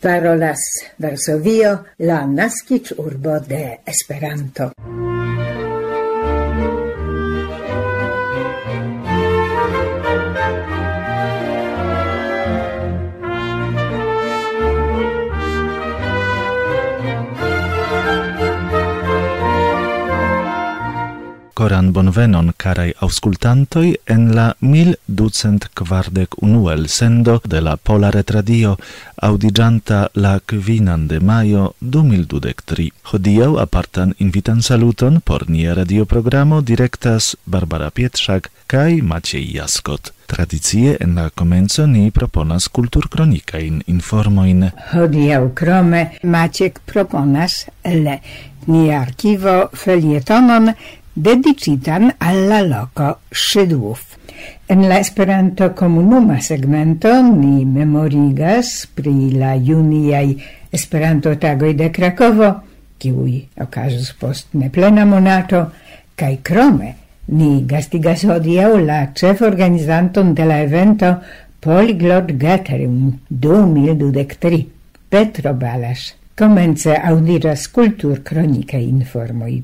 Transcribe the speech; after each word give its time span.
parolas 0.00 0.60
Varsovio, 0.98 1.84
la 1.98 2.24
nascic 2.26 2.92
urbo 2.96 3.38
de 3.40 3.80
Esperanto. 3.84 4.72
koran 21.60 21.92
bonvenon 21.92 22.54
carai 22.56 22.92
auscultantoi 23.04 23.88
en 24.14 24.22
la 24.34 24.54
1241 24.60 26.88
sendo 26.88 27.40
de 27.44 27.60
la 27.60 27.76
Pola 27.76 28.10
Retradio 28.10 28.78
audigianta 29.16 30.08
la 30.14 30.40
kvinan 30.40 31.08
de 31.08 31.20
maio 31.20 31.74
2023. 31.80 32.90
Hodiau 33.12 33.58
apartan 33.58 34.14
invitan 34.18 34.62
saluton 34.62 35.20
por 35.24 35.50
nia 35.50 35.74
radioprogramo 35.74 36.62
direktas 36.62 37.36
Barbara 37.44 37.90
Pietrzak 37.90 38.50
kaj 38.66 39.02
Maciej 39.02 39.56
Jaskot. 39.56 40.12
Tradicie 40.26 40.96
en 41.00 41.14
la 41.14 41.30
comenzo 41.30 41.86
ni 41.86 42.10
proponas 42.10 42.68
kultur 42.68 43.08
kronika 43.10 43.58
in 43.58 43.82
informoin. 43.86 44.70
Hodiau 44.94 45.54
krome 45.54 46.10
Maciek 46.22 46.80
proponas 46.86 47.66
le 47.84 48.20
ni 48.66 48.94
archivo 48.94 49.68
felietonon 49.72 50.74
dedicitan 51.22 52.12
alla 52.18 52.60
loco 52.60 53.18
Szydłów. 53.30 54.00
En 54.66 54.88
la 54.88 54.98
Esperanto 54.98 55.70
komunuma 55.74 56.40
segmento 56.40 57.22
ni 57.22 57.64
memorigas 57.64 58.86
pri 58.94 59.30
la 59.34 59.54
juniaj 59.54 60.34
Esperanto 60.72 61.34
tagoi 61.34 61.74
de 61.74 61.90
Krakovo, 61.90 62.54
kiui 62.98 63.48
okazos 63.60 64.12
post 64.20 64.54
neplena 64.54 65.04
monato, 65.04 65.64
kaj 66.14 66.36
krome 66.42 66.94
ni 67.26 67.64
gastigas 67.66 68.24
hodiaŭ 68.26 68.70
la 68.86 69.00
ĉeforganizanton 69.14 70.34
de 70.34 70.46
la 70.46 70.60
evento 70.64 71.14
Polyglot 71.60 72.32
Gathering 72.32 73.12
2023, 73.28 74.62
Petro 75.08 75.52
Balasz. 75.54 76.14
Komence 76.38 76.94
aŭdiras 76.96 77.66
kulturkronikaj 77.74 78.86
informoj. 78.86 79.60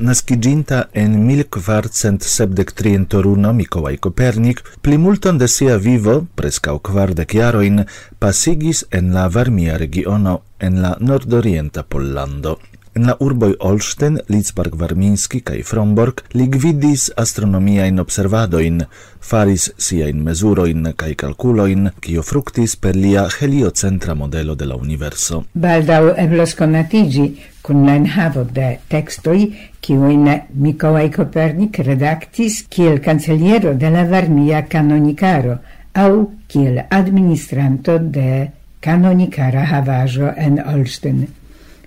nasciginta 0.00 0.88
en 0.92 1.26
1473 1.26 2.94
en 2.94 3.06
Toruno, 3.06 3.52
Mikołaj 3.52 3.98
Kopernik, 3.98 4.64
plimulton 4.80 5.38
de 5.38 5.48
sia 5.48 5.76
vivo, 5.76 6.26
prescau 6.34 6.80
kvardec 6.80 7.34
jaroin, 7.34 7.84
pasigis 8.18 8.86
en 8.90 9.12
la 9.14 9.28
Varmia 9.28 9.78
regiono 9.78 10.42
en 10.58 10.82
la 10.82 10.96
nordorienta 11.00 11.82
Pollando. 11.82 12.58
En 12.92 13.04
la 13.06 13.14
urboj 13.22 13.52
Olsztyn, 13.62 14.16
Litzbark 14.26 14.72
Varminski 14.74 15.38
kaj 15.46 15.60
Fromborg 15.62 16.24
li 16.34 16.48
gvidis 16.50 17.04
astronomiajn 17.22 18.02
observadojn, 18.02 18.80
faris 19.22 19.68
siajn 19.78 20.24
mezurojn 20.26 20.90
kaj 20.98 21.12
kalkulojn, 21.22 21.92
kio 22.02 22.24
fruktis 22.26 22.74
per 22.74 22.98
lia 22.98 23.28
heliocentra 23.36 24.18
modelo 24.18 24.58
de 24.58 24.66
la 24.66 24.74
universo. 24.74 25.44
Baldaŭ 25.54 26.16
eblos 26.18 26.56
konatiĝi 26.58 27.30
kun 27.62 27.86
la 27.86 27.94
enhavo 28.02 28.42
de 28.58 28.74
tekstoj, 28.90 29.38
kiujn 29.78 30.26
Mikołaj 30.50 31.12
Kopernik 31.14 31.78
redaktis 31.86 32.64
kiel 32.68 32.98
kanceliero 32.98 33.78
de 33.78 33.94
la 33.94 34.02
Varmia 34.10 34.66
kanonikaro 34.66 35.60
aŭ 35.94 36.14
kiel 36.50 36.82
administranto 36.90 38.00
de 38.02 38.48
kanonikara 38.82 39.68
havaĵo 39.76 40.34
en 40.36 40.58
Olsztyn. 40.66 41.28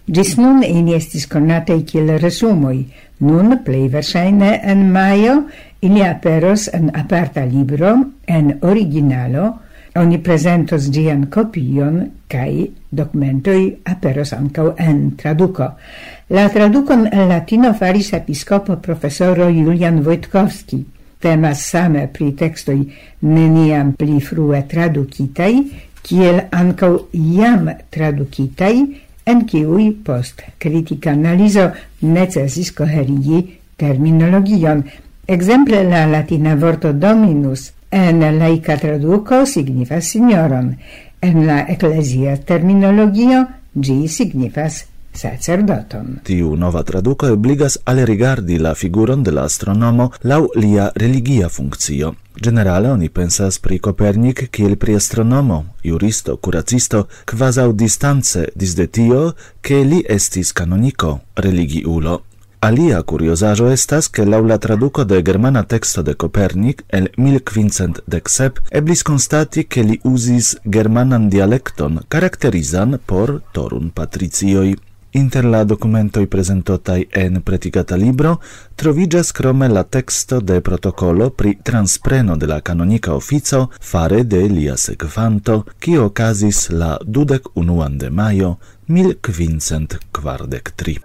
Gis 0.06 0.36
nun 0.36 0.64
in 0.68 0.90
estis 0.92 1.30
conatei 1.32 1.86
kiel 1.88 2.18
resumoi, 2.20 2.82
nun 3.24 3.60
plei 3.64 3.88
versaine 3.88 4.58
en 4.60 4.90
maio 4.92 5.46
ili 5.80 6.04
aperos 6.04 6.68
en 6.74 6.90
aparta 6.94 7.46
libro 7.46 7.94
en 8.28 8.58
originalo, 8.62 9.46
oni 9.96 10.18
presentos 10.20 10.90
gian 10.92 11.28
copion, 11.30 12.02
kai 12.28 12.66
documentoi 12.92 13.78
aperos 13.86 14.34
ancau 14.34 14.74
en 14.78 15.16
traduco. 15.16 15.70
La 16.30 16.50
traducon 16.50 17.06
en 17.08 17.30
latino 17.30 17.74
faris 17.74 18.12
episcopo 18.14 18.76
professoro 18.82 19.48
Julian 19.50 20.04
Wojtkowski. 20.04 20.82
Temas 21.20 21.64
same 21.70 22.10
pri 22.12 22.34
textoi 22.36 22.82
neniam 23.22 23.94
pli 23.96 24.20
frue 24.20 24.66
traducitai, 24.68 25.54
kiel 26.04 26.42
ancau 26.52 27.08
iam 27.14 27.70
traducitai, 27.90 28.76
en 29.26 29.46
kiuj 29.46 29.90
post 30.06 30.42
critica 30.58 31.12
analizo 31.12 31.70
necessis 32.02 32.72
coherigi 32.72 33.60
terminologion. 33.78 34.84
Exemple 35.28 35.84
la 35.84 36.06
latina 36.08 36.56
vorto 36.56 36.94
dominus 36.94 37.72
en 37.92 38.20
laica 38.40 38.78
traduco 38.78 39.46
signifas 39.46 40.06
signoron, 40.06 40.78
en 41.22 41.46
la 41.48 41.62
ecclesia 41.70 42.36
terminologio 42.38 43.46
gi 43.74 44.08
signifas 44.08 44.86
sacerdoton. 45.14 46.20
Tiu 46.24 46.56
nova 46.56 46.84
traduco 46.84 47.28
obligas 47.32 47.80
al 47.86 48.04
rigardi 48.06 48.58
la 48.58 48.74
figuron 48.76 49.24
de 49.24 49.32
la 49.32 49.44
astronomo 49.44 50.12
lau 50.22 50.50
lia 50.56 50.92
religia 50.96 51.50
funccio. 51.50 52.16
Generale 52.36 52.90
oni 52.90 53.10
pensas 53.10 53.60
pri 53.60 53.80
Copernic 53.80 54.50
kiel 54.50 54.76
pri 54.78 54.96
astronomo, 54.96 55.76
juristo, 55.84 56.38
curacisto, 56.38 57.08
quasau 57.26 57.74
distance 57.74 58.50
disde 58.56 58.90
tio, 58.90 59.36
che 59.62 59.84
li 59.84 60.04
estis 60.08 60.52
canonico, 60.52 61.22
religiulo. 61.36 62.24
Alia 62.64 63.02
curiosajo 63.04 63.68
estas 63.70 64.08
che 64.10 64.24
laula 64.26 64.58
traduco 64.58 65.04
de 65.04 65.22
germana 65.22 65.64
texto 65.64 66.02
de 66.02 66.16
Copernic 66.16 66.86
el 66.88 67.12
1517 67.18 68.62
eblis 68.72 69.04
constati 69.04 69.68
che 69.68 69.84
li 69.84 70.00
usis 70.04 70.58
germanan 70.64 71.28
dialecton 71.30 72.06
caracterizan 72.08 73.00
por 73.06 73.42
torun 73.52 73.92
patricioi. 73.92 74.78
Inter 75.16 75.46
la 75.46 75.64
documentoi 75.64 76.26
presentotai 76.26 77.08
en 77.12 77.42
pretigata 77.46 77.96
libro 77.96 78.40
trovigas 78.76 79.32
crome 79.32 79.68
la 79.68 79.84
texto 79.84 80.42
de 80.42 80.60
protocolo 80.62 81.30
pri 81.30 81.60
transpreno 81.62 82.36
de 82.36 82.48
la 82.48 82.62
canonica 82.62 83.14
ofico 83.14 83.70
fare 83.80 84.24
de 84.24 84.48
lia 84.48 84.76
sekvanto, 84.76 85.66
qui 85.80 85.98
ocasis 85.98 86.70
la 86.70 86.98
dudec 87.06 87.44
unuan 87.54 87.98
de 87.98 88.10
maio 88.10 88.58
1543. 88.88 91.00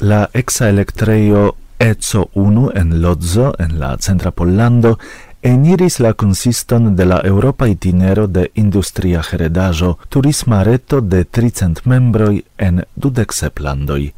La 0.00 0.28
exa 0.32 0.68
electreio 0.68 1.54
Eco 1.78 2.30
1 2.34 2.72
en 2.74 3.00
Lodzo 3.02 3.54
en 3.58 3.78
la 3.80 3.96
centra 3.98 4.30
Pollando 4.30 4.98
eniris 5.42 5.98
la 6.00 6.14
consiston 6.14 6.96
de 6.96 7.04
la 7.04 7.20
Europa 7.22 7.68
itinero 7.68 8.26
de 8.26 8.50
industria 8.54 9.22
heredajo 9.30 9.98
turisma 10.08 10.64
reto 10.64 11.00
de 11.00 11.24
300 11.24 11.84
membroi 11.84 12.44
en 12.56 12.84
dudexep 12.96 13.58
landoi. 13.58 14.14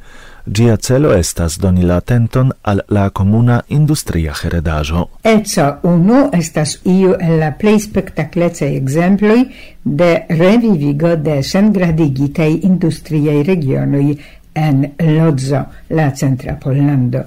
Gia 0.47 0.76
celo 0.76 1.12
estas 1.14 1.58
doni 1.58 1.82
la 1.82 1.97
atenton 1.97 2.53
al 2.62 2.85
la 2.88 3.11
comuna 3.11 3.64
industria 3.69 4.32
heredajo. 4.44 5.09
Eco 5.25 5.67
1 5.82 6.31
estas 6.32 6.79
iu 6.85 7.17
en 7.19 7.41
la 7.41 7.50
plei 7.59 7.81
spektaklecaj 7.81 8.76
exemploi 8.76 9.49
de 9.82 10.26
revivigo 10.29 11.17
de 11.17 11.43
sengradigitei 11.43 12.61
industriei 12.62 13.43
industriaj 13.43 14.37
en 14.56 14.94
Lodzo, 14.99 15.61
la 15.88 16.11
centra 16.17 16.56
Pollando. 16.58 17.23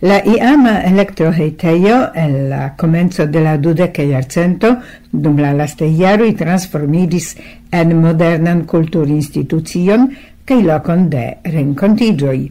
La 0.00 0.20
iama 0.24 0.82
electroheiteio 0.84 2.12
el 2.14 2.50
la 2.50 2.74
comenzo 2.76 3.26
de 3.26 3.40
la 3.40 3.56
dudeca 3.56 4.04
iarcento, 4.04 4.76
dum 5.10 5.38
la 5.40 5.54
laste 5.56 5.88
iarui 5.88 6.34
transformidis 6.36 7.34
en 7.72 7.96
modernan 8.02 8.64
kulturinstitucion 8.68 10.10
cae 10.44 10.62
locon 10.62 11.08
de 11.08 11.24
rencontigioi. 11.56 12.44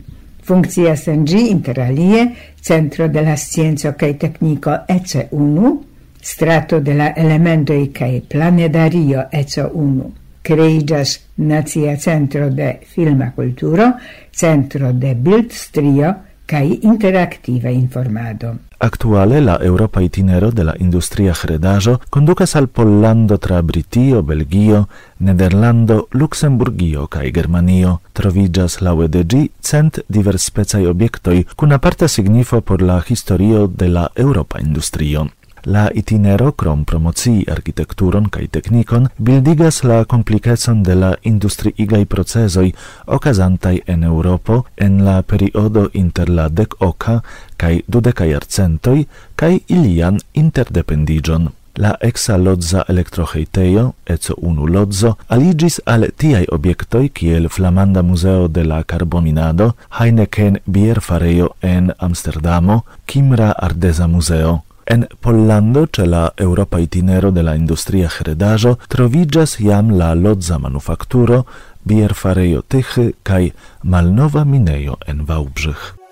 Funkcias 0.44 1.06
en 1.08 1.24
ĝi 1.30 1.46
interalie 1.52 2.26
Centro 2.60 3.08
de 3.08 3.22
la 3.22 3.38
scienzo 3.38 3.94
kaj 4.00 4.18
Tekniko 4.20 4.76
ECE1, 4.90 5.78
Strato 6.24 6.80
de 6.80 6.98
la 6.98 7.14
elementoi 7.20 7.92
cae 7.94 8.22
Planedario 8.28 9.30
ECE1 9.32 10.23
creigas 10.44 11.26
Nazia 11.38 11.98
Centro 11.98 12.52
de 12.52 12.82
Filma 12.86 13.32
culturo, 13.32 13.96
Centro 14.30 14.94
de 14.94 15.16
Bildstrio 15.16 16.16
kai 16.46 16.80
interaktiva 16.84 17.72
informado. 17.72 18.60
Actuale 18.78 19.40
la 19.40 19.56
Europa 19.62 20.02
itinero 20.04 20.52
de 20.52 20.66
la 20.66 20.76
industria 20.78 21.34
heredajo 21.42 22.02
conducas 22.10 22.58
al 22.58 22.68
Pollando 22.68 23.38
tra 23.38 23.62
Britio, 23.62 24.24
Belgio, 24.24 24.90
Nederlando, 25.20 26.10
Luxemburgio 26.12 27.08
kai 27.08 27.32
Germanio. 27.32 28.02
Trovigas 28.12 28.82
la 28.82 28.94
UEDG 28.94 29.52
cent 29.62 29.96
cent 29.96 30.00
diverspecaj 30.10 30.86
obiectoi, 30.86 31.48
cun 31.56 31.72
aparta 31.72 32.08
signifo 32.08 32.62
por 32.62 32.82
la 32.82 33.02
historio 33.08 33.68
de 33.68 33.88
la 33.88 34.12
Europa 34.16 34.60
industrio. 34.60 35.30
La 35.66 35.90
itinero 35.96 36.52
krom 36.52 36.84
promocii 36.84 37.46
architekturon 37.48 38.26
kaj 38.28 38.48
teknikon 38.52 39.06
bildigas 39.18 39.84
la 39.88 40.02
komplikecon 40.04 40.82
de 40.84 40.96
la 40.96 41.12
industriigaj 41.24 42.02
procezoj 42.06 42.66
okazantaj 43.08 43.80
en 43.88 44.04
Europo 44.04 44.64
en 44.78 44.98
la 45.06 45.22
periodo 45.22 45.86
inter 45.94 46.30
la 46.30 46.50
dekoka 46.50 47.22
kaj 47.58 47.80
dudeka 47.88 48.28
jarcentoj 48.28 49.06
kaj 49.36 49.60
ilian 49.68 50.20
interdependiĝon. 50.34 51.48
La 51.78 51.94
exa 52.02 52.36
lodza 52.38 52.84
elektroheitejo, 52.90 53.86
eco 54.06 54.36
unu 54.38 54.68
lodzo, 54.68 55.14
aligis 55.28 55.80
al 55.86 56.06
tiai 56.18 56.44
obiectoi 56.52 57.08
kiel 57.10 57.50
Flamanda 57.50 58.04
Museo 58.04 58.48
de 58.48 58.64
la 58.64 58.84
Carbominado, 58.84 59.72
Heineken 60.00 60.60
Bierfarejo 60.66 61.56
en 61.62 61.92
Amsterdamo, 61.98 62.84
Kimra 63.06 63.52
Ardeza 63.52 64.08
Museo, 64.08 64.62
En 64.86 65.08
Pollando, 65.22 65.88
ce 65.88 66.06
la 66.06 66.34
Europa 66.38 66.80
itinero 66.80 67.32
de 67.32 67.44
la 67.44 67.56
industria 67.56 68.10
heredajo, 68.10 68.78
trovigas 68.88 69.58
jam 69.60 69.92
la 69.98 70.14
lodza 70.16 70.60
manufacturo, 70.60 71.46
bierfarejo 71.84 72.62
Tychy 72.62 73.14
kaj 73.24 73.52
malnova 73.84 74.44
minejo 74.44 74.98
en 75.08 75.26
Wałbrzych. 75.26 76.03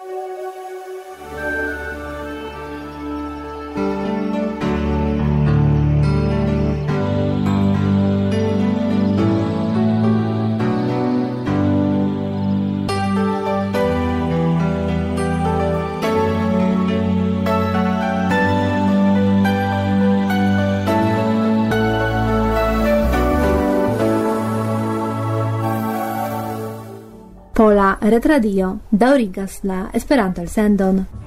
retradio 28.12 28.80
daurigas 28.92 29.64
la 29.64 29.90
Esperanto-elsendon. 29.94 31.21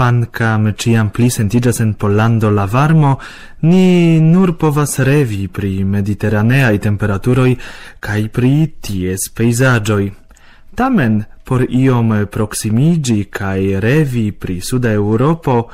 Fancam 0.00 0.72
ciam 0.80 1.10
pli 1.12 1.28
sentigas 1.28 1.78
en 1.80 1.92
Pollando 1.92 2.48
la 2.48 2.64
varmo, 2.64 3.18
ni 3.68 4.18
nur 4.18 4.56
povas 4.56 4.96
revi 5.04 5.48
pri 5.52 5.84
mediterraneai 5.84 6.78
temperaturoi 6.80 7.52
cae 8.00 8.30
pri 8.32 8.80
ties 8.80 9.28
peisagioi. 9.28 10.08
Tamen, 10.72 11.20
por 11.44 11.66
iom 11.68 12.16
proximigi 12.32 13.28
cae 13.28 13.76
revi 13.76 14.32
pri 14.32 14.62
Suda 14.64 14.88
Europo, 14.88 15.68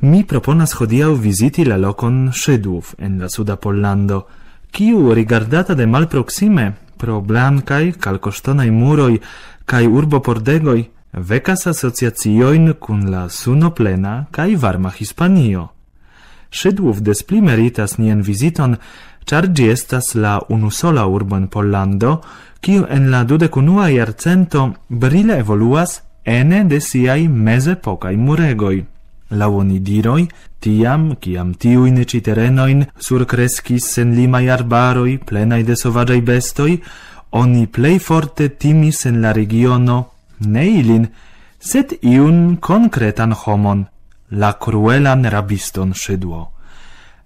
mi 0.00 0.24
proponas 0.24 0.72
hodiau 0.80 1.12
visiti 1.12 1.68
la 1.68 1.76
locon 1.76 2.32
Szydłów 2.32 2.94
en 2.98 3.20
la 3.20 3.28
Suda 3.28 3.60
Pollando, 3.60 4.24
kiu 4.72 5.12
rigardata 5.12 5.74
de 5.74 5.84
malproxime 5.84 6.72
pro 6.96 7.20
blancai 7.20 7.92
calcostanai 8.00 8.70
muroi 8.70 9.20
cae 9.66 9.84
urbo 9.84 10.20
pordegoi 10.20 10.88
vecas 11.12 11.66
asociacioin 11.66 12.74
kun 12.80 13.10
la 13.10 13.28
suno 13.28 13.70
plena 13.70 14.26
cae 14.30 14.56
varma 14.56 14.90
Hispanio. 14.90 15.68
Szydłów 16.50 17.02
des 17.02 17.22
pli 17.22 17.42
meritas 17.42 17.98
nien 17.98 18.22
viziton, 18.22 18.76
char 19.26 19.46
gi 19.52 19.68
estas 19.68 20.14
la 20.14 20.40
unusola 20.48 21.06
urbo 21.06 21.36
in 21.36 21.48
Pollando, 21.48 22.20
kiu 22.60 22.86
en 22.88 23.10
la 23.10 23.24
dudecunua 23.24 23.88
jarcento 23.90 24.72
brile 24.88 25.38
evoluas 25.38 26.02
ene 26.24 26.64
de 26.64 26.80
siaj 26.80 27.28
mezepokaj 27.28 28.16
muregoj. 28.16 28.84
oni 29.30 29.78
diroi, 29.80 30.28
tiam, 30.60 31.16
kiam 31.20 31.54
tiujn 31.54 32.04
ĉi 32.04 32.22
surcrescis 32.98 33.84
sen 33.84 34.14
limai 34.14 34.48
arbaroi, 34.48 35.18
plenaj 35.18 35.62
de 35.64 35.76
sovagiai 35.76 36.20
bestoj, 36.20 36.80
oni 37.30 37.66
plej 37.66 37.98
forte 37.98 38.48
timis 38.48 39.06
en 39.06 39.20
la 39.20 39.32
regiono 39.32 40.17
ne 40.40 40.66
ilin, 40.70 41.08
sed 41.58 41.98
iun 42.02 42.56
concretan 42.60 43.32
homon, 43.32 43.86
la 44.30 44.52
cruelan 44.52 45.24
rabiston 45.24 45.94
Szydło. 45.94 46.52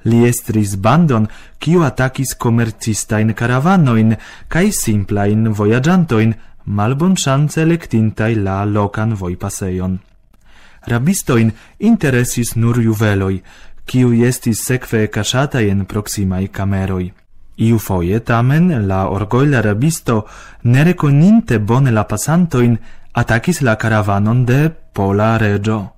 Li 0.05 0.25
estris 0.27 0.77
bandon, 0.77 1.29
kiu 1.59 1.85
atakis 1.87 2.35
komercistajn 2.35 3.35
karavanoin 3.35 4.17
simplain 4.71 5.53
voyagiantoin, 5.53 6.35
malbon 6.65 7.15
chance 7.17 7.61
elektintaj 7.63 8.35
la 8.35 8.65
lokan 8.65 9.15
vojpasejon. 9.15 9.99
Rabistoin 10.87 11.53
interesis 11.79 12.57
nur 12.57 12.81
juveloi, 12.83 13.43
kiu 13.87 14.13
estis 14.27 14.65
sekve 14.67 15.07
kaŝataj 15.07 15.69
en 15.71 15.85
proximai 15.87 16.49
cameroi. 16.49 17.13
Iu 17.59 17.79
foie 17.79 18.19
tamen 18.21 18.89
la 18.89 19.09
orgoila 19.09 19.61
rabisto, 19.61 20.27
nereconinte 20.65 21.59
bone 21.59 21.91
la 21.91 22.05
pasantoin, 22.05 22.79
atakis 23.13 23.61
la 23.61 23.77
caravanon 23.77 24.45
de 24.45 24.71
Pola 24.93 25.37
Regio. 25.37 25.93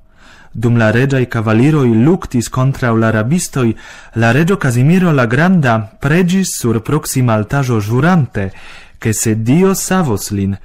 Dum 0.56 0.76
la 0.76 0.90
regiai 0.90 1.26
cavaliroi 1.26 2.03
luctis 2.05 2.48
contra 2.48 2.93
la 2.93 3.10
rabistoi, 3.10 3.77
la 4.15 4.31
regio 4.31 4.56
Casimiro 4.56 5.10
la 5.10 5.27
Granda 5.27 5.96
pregis 5.98 6.56
sur 6.56 6.81
proxima 6.81 7.32
altajo 7.32 7.81
jurante, 7.81 8.53
che 8.98 9.12
se 9.12 9.43
Dio 9.43 9.74
savos 9.74 10.31
lin, 10.31 10.56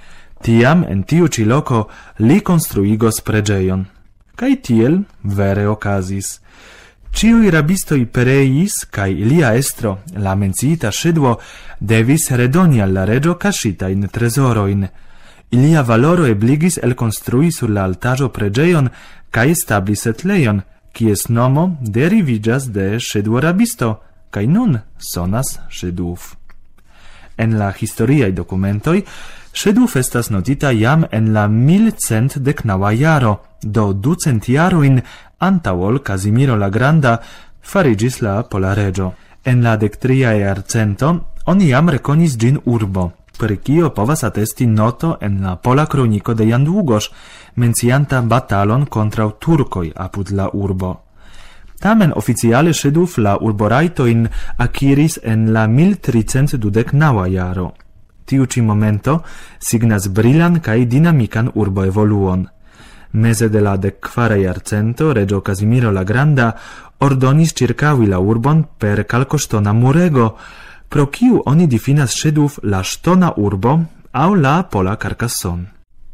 tiam 0.41 0.85
en 0.87 1.03
tiu 1.03 1.27
ci 1.27 1.43
loco 1.43 1.89
li 2.17 2.41
construigos 2.41 3.21
pregeion. 3.21 3.87
Cai 4.35 4.59
tiel 4.61 5.03
vere 5.21 5.65
ocasis. 5.65 6.39
Ciui 7.09 7.49
rabistoi 7.49 8.05
pereis, 8.05 8.85
cae 8.89 9.09
ilia 9.09 9.55
estro, 9.57 10.03
la 10.13 10.35
mencita 10.35 10.91
scidvo, 10.91 11.41
devis 11.79 12.29
redoni 12.29 12.79
alla 12.79 13.03
regio 13.03 13.35
cascita 13.37 13.89
in 13.89 14.07
tresoroin, 14.11 14.87
Ilia 15.51 15.81
valoro 15.81 16.25
ebligis 16.25 16.77
elkonstrui 16.77 17.51
sur 17.51 17.69
la 17.69 17.83
altaĵo 17.89 18.29
preĝejon 18.29 18.89
kaj 19.31 19.53
et 20.09 20.23
leion, 20.23 20.61
cies 20.93 21.29
nomo 21.29 21.77
derivigas 21.81 22.69
de 22.71 22.99
ŝiduorabisto 22.99 23.89
kaj 24.29 24.45
nun 24.47 24.79
sonas 24.97 25.59
Ŝiduf. 25.69 26.35
En 27.37 27.57
la 27.57 27.71
historiae 27.71 28.31
documentoi, 28.31 29.03
Szydłów 29.53 29.95
estas 29.95 30.29
notita 30.29 30.71
jam 30.71 31.05
en 31.11 31.33
la 31.33 31.47
1110 31.47 32.93
jaro, 32.93 33.41
do 33.61 33.93
ducent 33.93 34.47
jaroin 34.47 35.01
antaŭol 35.39 35.99
Kazimiro 35.99 36.55
la 36.55 36.69
Granda 36.69 37.17
farigis 37.61 38.21
la 38.21 38.43
pola. 38.43 38.75
En 39.43 39.63
la 39.63 39.75
dectriae 39.77 40.47
arcento, 40.47 41.25
oni 41.45 41.69
jam 41.69 41.89
reconis 41.89 42.37
gin 42.37 42.59
urbo 42.65 43.18
per 43.39 43.55
kio 43.63 43.89
povas 43.95 44.23
atesti 44.23 44.65
noto 44.67 45.17
en 45.21 45.39
la 45.43 45.55
pola 45.55 45.85
kroniko 45.85 46.33
de 46.33 46.47
Jan 46.47 46.65
Długosz, 46.65 47.11
mencianta 47.55 48.21
batalon 48.21 48.85
kontraŭ 48.85 49.29
turkoj 49.39 49.91
apud 49.95 50.31
la 50.31 50.49
urbo. 50.53 50.91
Tamen 51.79 52.11
oficiale 52.15 52.73
Szydów 52.73 53.17
la 53.17 53.37
urborajtojn 53.41 54.27
akiris 54.57 55.19
en 55.23 55.53
la 55.53 55.67
1329 55.67 57.27
jaro. 57.31 57.71
Tiu 58.25 58.45
ĉi 58.45 58.61
momento 58.61 59.21
signas 59.59 60.09
brilan 60.09 60.59
kaj 60.59 60.85
dinamikan 60.85 61.51
urboevoluon. 61.55 62.47
Meze 63.11 63.49
de 63.49 63.61
la 63.61 63.77
dekkvara 63.77 64.35
jarcento 64.35 65.13
reĝo 65.13 65.39
Kazimiro 65.41 65.91
la 65.91 66.03
Granda 66.03 66.51
ordonis 66.99 67.55
ĉirkaŭi 67.55 68.07
la 68.11 68.19
urbon 68.19 68.65
per 68.77 69.05
kalkoŝtona 69.07 69.73
murego, 69.73 70.35
pro 70.89 71.05
kiu 71.05 71.41
oni 71.45 71.67
difinas 71.67 72.11
Szydłów 72.13 72.59
la 72.63 72.83
ŝtona 72.83 73.33
urbo 73.37 73.79
au 74.11 74.33
la 74.33 74.63
pola 74.63 74.95
carcasson. 74.95 75.67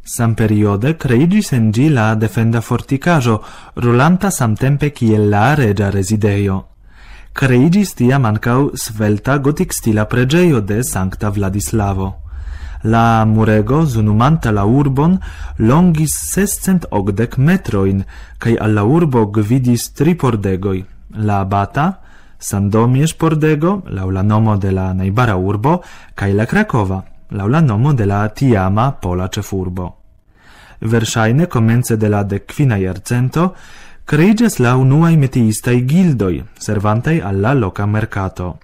Sam 0.04 0.34
periode 0.34 0.94
creigis 0.96 1.52
en 1.52 1.72
gi 1.72 1.88
la 1.88 2.14
defenda 2.14 2.60
forticajo, 2.60 3.42
rolanta 3.76 4.30
samtempe 4.30 4.90
kiel 4.90 5.28
la 5.30 5.54
regia 5.54 5.90
resideio. 5.90 6.64
Creigis 7.32 7.94
tia 7.94 8.18
mancau 8.18 8.70
svelta 8.74 9.38
gotikstila 9.38 10.04
pregeio 10.04 10.60
de 10.60 10.82
Sancta 10.82 11.30
Vladislavo. 11.30 12.14
La 12.82 13.24
murego, 13.24 13.84
zunumanta 13.84 14.50
la 14.52 14.64
urbon, 14.64 15.18
longis 15.58 16.14
sescent 16.32 16.86
ogdek 16.90 17.36
metroin, 17.36 18.04
kai 18.38 18.56
alla 18.56 18.84
urbo 18.84 19.26
gvidis 19.26 19.92
tri 19.92 20.14
pordegoi, 20.14 20.84
la 21.10 21.40
abata, 21.40 21.86
Sandomierz 22.38 23.14
pordego 23.14 23.82
laula 23.88 24.22
nomo 24.22 24.56
de 24.56 24.70
la 24.70 24.92
najbara 24.92 25.36
urbo 25.36 25.80
kaj 26.14 26.32
la 26.32 26.46
Krakova 26.46 27.02
laula 27.30 27.60
nomo 27.60 27.92
de 27.92 28.06
la 28.06 28.28
tiama 28.28 28.90
pola 29.00 29.28
ĉefurbo. 29.28 29.88
Verŝajne 30.80 31.46
komence 31.46 31.96
de 31.96 32.08
la 32.08 32.22
dekkvina 32.22 32.76
jarcento 32.76 33.48
kreiĝis 34.04 34.58
la 34.60 34.76
unuaj 34.76 35.16
metiistaj 35.16 35.80
gildoj 35.80 36.44
servantaj 36.58 37.20
alla 37.24 37.54
loca 37.54 37.86
mercato. 37.86 38.56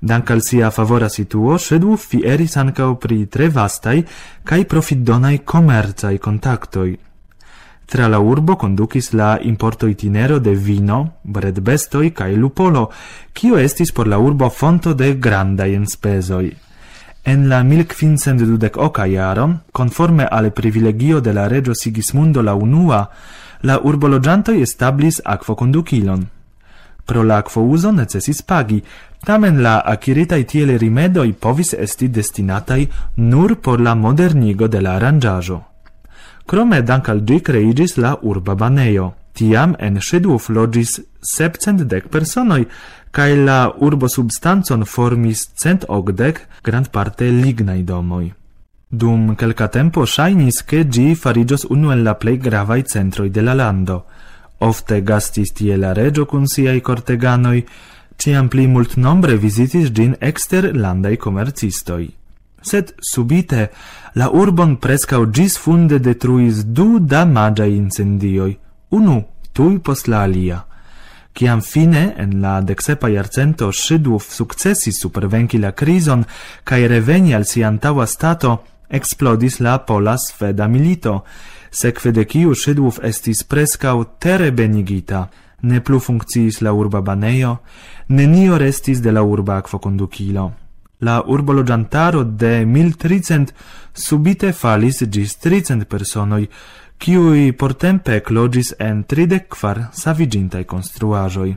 Dank 0.00 0.30
al 0.30 0.40
sia 0.40 0.70
favora 0.70 1.08
situo 1.08 1.58
Szydłów 1.58 2.00
fieris 2.10 2.56
ankaŭ 2.56 2.94
pri 3.00 3.26
tre 3.26 3.48
vastaj 3.48 4.02
kaj 4.44 4.64
profitdonaj 4.64 5.38
komercaj 5.44 6.18
kontaktoj– 6.18 6.96
Tra 7.86 8.08
la 8.08 8.18
urbo 8.18 8.56
conducis 8.56 9.12
la 9.12 9.38
importo 9.40 9.86
itinero 9.86 10.40
de 10.40 10.56
vino, 10.56 11.20
bredbestoj 11.22 12.10
cae 12.18 12.34
lupolo, 12.34 12.88
cio 13.32 13.58
estis 13.62 13.92
por 13.92 14.08
la 14.08 14.18
urbo 14.18 14.48
fonto 14.50 14.94
de 14.94 15.14
grandai 15.14 15.74
enspesoi. 15.74 16.50
En 17.24 17.48
la 17.48 17.62
1512 17.62 19.06
iaro, 19.08 19.60
conforme 19.72 20.26
al 20.26 20.52
privilegio 20.52 21.20
de 21.20 21.32
la 21.32 21.46
regio 21.48 21.74
Sigismundo 21.74 22.42
la 22.42 22.54
unua, 22.54 23.06
la 23.62 23.78
urboloĝantoj 23.78 24.60
establis 24.62 25.20
aquo 25.24 25.54
conducilon. 25.54 26.26
Pro 27.04 27.22
la 27.22 27.38
aquo 27.38 27.62
uso 27.62 27.92
necesis 27.92 28.42
pagi, 28.42 28.82
tamen 29.24 29.62
la 29.62 29.78
acquiritai 29.78 30.44
tiele 30.44 30.76
rimedoi 30.76 31.32
povis 31.32 31.72
esti 31.72 32.08
destinatai 32.08 32.88
nur 33.16 33.56
por 33.60 33.80
la 33.80 33.94
modernigo 33.94 34.66
de 34.68 34.80
la 34.80 34.96
arrangiajo. 34.96 35.75
Krome 36.46 36.78
dank 36.82 37.08
al 37.08 37.20
ĝi 37.26 37.86
la 37.96 38.16
urba 38.22 38.54
baneio. 38.54 39.14
Tiam 39.34 39.74
en 39.78 40.00
Shedwuf 40.00 40.48
logis 40.48 41.00
sepcent 41.20 41.80
dec 41.90 42.04
personoj 42.08 42.64
cae 43.10 43.34
la 43.36 43.72
urbo 43.86 44.08
substancon 44.08 44.84
formis 44.84 45.40
cent 45.62 45.84
ogdec 45.88 46.38
grand 46.62 46.88
parte 46.88 47.30
lignai 47.30 47.82
domoi. 47.82 48.32
Dum 48.88 49.34
kelka 49.34 49.66
tempo 49.68 50.04
shainis 50.06 50.62
ke 50.62 50.84
gi 50.84 51.14
farigios 51.14 51.64
unu 51.68 51.90
en 51.90 52.04
la 52.04 52.14
plei 52.14 52.38
gravai 52.38 52.82
centroi 52.92 53.30
de 53.30 53.42
la 53.42 53.54
lando. 53.54 54.04
Ofte 54.58 55.02
gastis 55.02 55.52
tie 55.52 55.76
la 55.76 55.92
regio 55.92 56.26
kun 56.26 56.46
siai 56.46 56.80
corteganoi, 56.80 57.66
ciam 58.16 58.48
pli 58.48 58.66
multnombre 58.66 59.36
vizitis 59.36 59.90
exter 60.20 60.72
landai 60.74 61.16
komercistoj 61.16 62.25
sed 62.66 62.92
subite 62.98 63.70
la 64.18 64.28
urbon 64.42 64.76
prescau 64.82 65.26
gis 65.30 65.56
funde 65.62 66.00
detruis 66.02 66.64
du 66.64 66.98
damagiai 67.00 67.76
incendioi, 67.76 68.58
unu 68.90 69.22
tui 69.52 69.78
post 69.78 70.08
la 70.08 70.22
alia. 70.26 70.64
Ciam 71.36 71.60
fine, 71.60 72.14
en 72.16 72.40
la 72.40 72.60
dexepa 72.60 73.08
iarcento, 73.08 73.70
Szydłów 73.72 74.24
successis 74.32 75.00
supervenci 75.00 75.58
la 75.58 75.72
crison 75.72 76.24
cae 76.64 76.86
reveni 76.88 77.34
al 77.34 77.44
si 77.44 77.62
antaua 77.62 78.06
stato, 78.06 78.62
explodis 78.88 79.58
la 79.58 79.78
pola 79.78 80.16
sveda 80.16 80.66
milito, 80.66 81.24
seque 81.70 82.12
de 82.12 82.24
kiu 82.24 82.54
Szydłów 82.54 83.02
estis 83.04 83.44
prescau 83.44 84.04
tere 84.18 84.52
benigita 84.52 85.28
ne 85.62 85.80
plu 85.80 85.98
funkciis 86.00 86.60
la 86.60 86.72
urba 86.72 87.00
baneio, 87.00 87.58
nenio 88.08 88.58
restis 88.58 89.00
de 89.00 89.12
la 89.12 89.22
urba 89.22 89.56
aquoconducilo. 89.56 90.65
La 91.00 91.22
urboloĝantaro 91.26 92.24
de 92.24 92.64
1300 92.64 93.52
subite 93.92 94.52
falis 94.52 95.02
ĝis 95.02 95.36
300 95.44 95.84
personoj, 95.84 96.46
kiuj 96.98 97.52
portempe 97.52 98.16
ekloĝis 98.16 98.74
en 98.78 99.04
34 99.04 99.86
saviĝintaj 99.92 100.64
konstruaĵoj. 100.64 101.56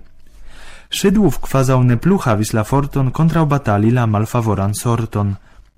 Szydłów 0.89 1.39
kważał 1.39 1.84
ne 1.84 1.98
plu 1.98 2.17
havis 2.17 2.53
la 2.53 2.63
forton 2.63 3.12
kontraŭ 3.12 3.46
batali 3.46 3.91
la 3.91 4.05
malfavoran 4.05 4.74
sorton. 4.74 5.36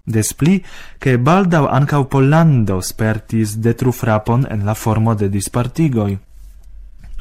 Des 0.07 0.33
pli, 0.33 0.63
ke 0.99 1.17
baldau 1.17 1.67
ancau 1.67 2.05
Pollando 2.05 2.81
spertis 2.81 3.57
detrufrapon 3.57 4.45
en 4.49 4.65
la 4.65 4.73
formo 4.73 5.15
de 5.15 5.29
dispartigoi. 5.29 6.17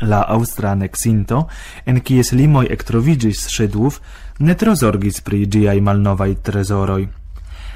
La 0.00 0.20
austra 0.20 0.74
nexinto, 0.74 1.48
en 1.84 2.00
kies 2.00 2.32
limoi 2.32 2.66
ectrovigis 2.70 3.48
Szydłów, 3.48 4.00
ne 4.40 4.54
tro 4.54 4.74
zorgis 4.74 5.20
pri 5.20 5.46
giai 5.46 5.80
malnovaj 5.80 6.34
trezoroj. 6.42 7.08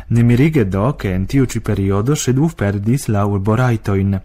Nemirige 0.09 0.65
do, 0.65 0.93
ke 0.93 1.13
en 1.15 1.27
tiu 1.27 1.47
ĉi 1.47 1.61
periodo 1.61 2.17
Szydłów 2.17 2.55
perdis 2.55 3.09
la 3.09 3.27
urborajtojn. 3.27 4.19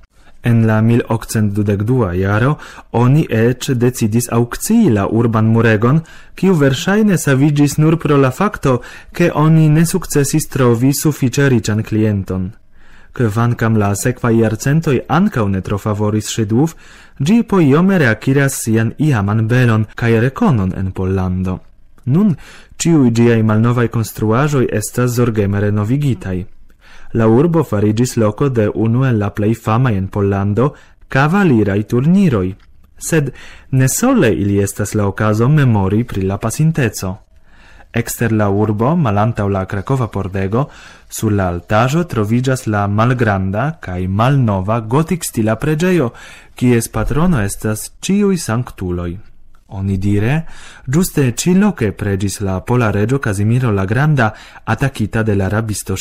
En 0.43 0.65
la 0.65 0.81
1822 0.81 2.13
jaro 2.15 2.55
oni 2.91 3.25
eĉ 3.29 3.69
decidis 3.75 4.29
aŭkcii 4.31 4.89
la 4.89 5.08
urban 5.08 5.46
muregon, 5.51 6.00
kiu 6.36 6.53
verŝajne 6.55 7.17
saviĝis 7.17 7.77
nur 7.77 8.00
pro 8.00 8.17
la 8.17 8.31
fakto, 8.31 8.81
ke 9.12 9.31
oni 9.36 9.69
ne 9.69 9.86
sukcesis 9.86 10.48
trovi 10.48 10.93
sufiĉe 10.93 11.50
riĉan 11.50 11.84
klienton. 11.84 12.51
Kvankam 13.12 13.77
la 13.77 13.96
sekvaj 13.96 14.36
jarcentoj 14.39 15.00
ankaŭ 15.08 15.48
ne 15.48 15.62
tro 15.62 15.77
favoris 15.77 16.31
Szydłów, 16.31 16.75
ĝi 17.19 17.43
pojome 17.43 17.98
reakiras 17.98 18.62
sian 18.63 18.93
iaman 18.98 19.48
belon 19.48 19.86
kaj 19.96 20.19
rekonon 20.19 20.72
en 20.77 20.91
Pollando. 20.91 21.68
Nun 22.05 22.35
ciui 22.77 23.11
giai 23.11 23.43
malnovai 23.43 23.89
construajoi 23.89 24.67
estas 24.71 25.11
zorgeme 25.11 25.59
renovigitai. 25.59 26.45
La 27.13 27.27
urbo 27.27 27.63
farigis 27.63 28.15
loco 28.15 28.49
de 28.49 28.69
unu 28.73 29.05
el 29.05 29.17
la 29.17 29.29
plei 29.31 29.55
famae 29.55 29.97
in 29.97 30.07
Pollando 30.07 30.75
cavalirai 31.07 31.83
turniroi, 31.83 32.55
sed 32.97 33.31
ne 33.71 33.87
sole 33.87 34.29
ili 34.33 34.59
estas 34.61 34.93
la 34.93 35.07
ocaso 35.07 35.47
memori 35.49 36.03
pri 36.03 36.21
la 36.21 36.37
pasintezo. 36.37 37.17
Exter 37.91 38.31
la 38.31 38.49
urbo, 38.49 38.95
malanta 38.95 39.47
la 39.47 39.65
Cracova 39.65 40.07
pordego, 40.07 40.69
sur 41.09 41.31
la 41.31 41.47
altajo 41.47 42.03
trovigas 42.03 42.67
la 42.67 42.87
malgranda 42.87 43.79
cae 43.81 44.07
malnova 44.07 44.79
gotic 44.79 45.25
stila 45.25 45.55
pregeio, 45.55 46.11
cies 46.55 46.87
patrono 46.87 47.41
estas 47.41 47.89
ciui 48.01 48.37
sanctuloi. 48.37 49.28
Oni 49.71 49.97
dire, 49.97 50.47
giuste 50.85 51.35
ci 51.35 51.55
loce 51.55 51.91
pregis 51.91 52.39
la 52.39 52.61
pola 52.61 52.89
regio 52.89 53.19
Casimiro 53.19 53.71
la 53.71 53.85
Granda 53.85 54.35
attacchita 54.63 55.21
de 55.21 55.35
la 55.35 55.47
rabisto 55.47 55.95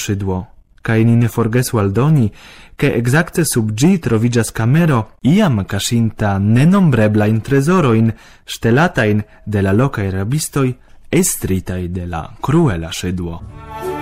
Cae 0.80 1.04
ni 1.04 1.16
ne 1.16 1.28
forgesu 1.28 1.76
aldoni, 1.76 2.32
che 2.74 2.94
exacte 2.94 3.44
sub 3.44 3.72
gi 3.74 3.98
trovigas 3.98 4.52
camero 4.52 5.16
iam 5.20 5.64
casinta 5.66 6.38
nenombrebla 6.38 7.26
in 7.26 7.40
tresoroin, 7.40 8.14
stelatain 8.44 9.22
de 9.44 9.60
la 9.60 9.72
locae 9.72 10.10
rabistoi, 10.10 10.74
estritai 11.08 11.90
de 11.90 12.06
la 12.06 12.30
cruela 12.40 12.90
Sheduo. 12.90 13.97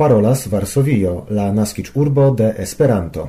parolas 0.00 0.46
Varsovio, 0.48 1.10
la 1.36 1.50
naskiĝurbo 1.52 2.30
de 2.32 2.54
Esperanto. 2.64 3.28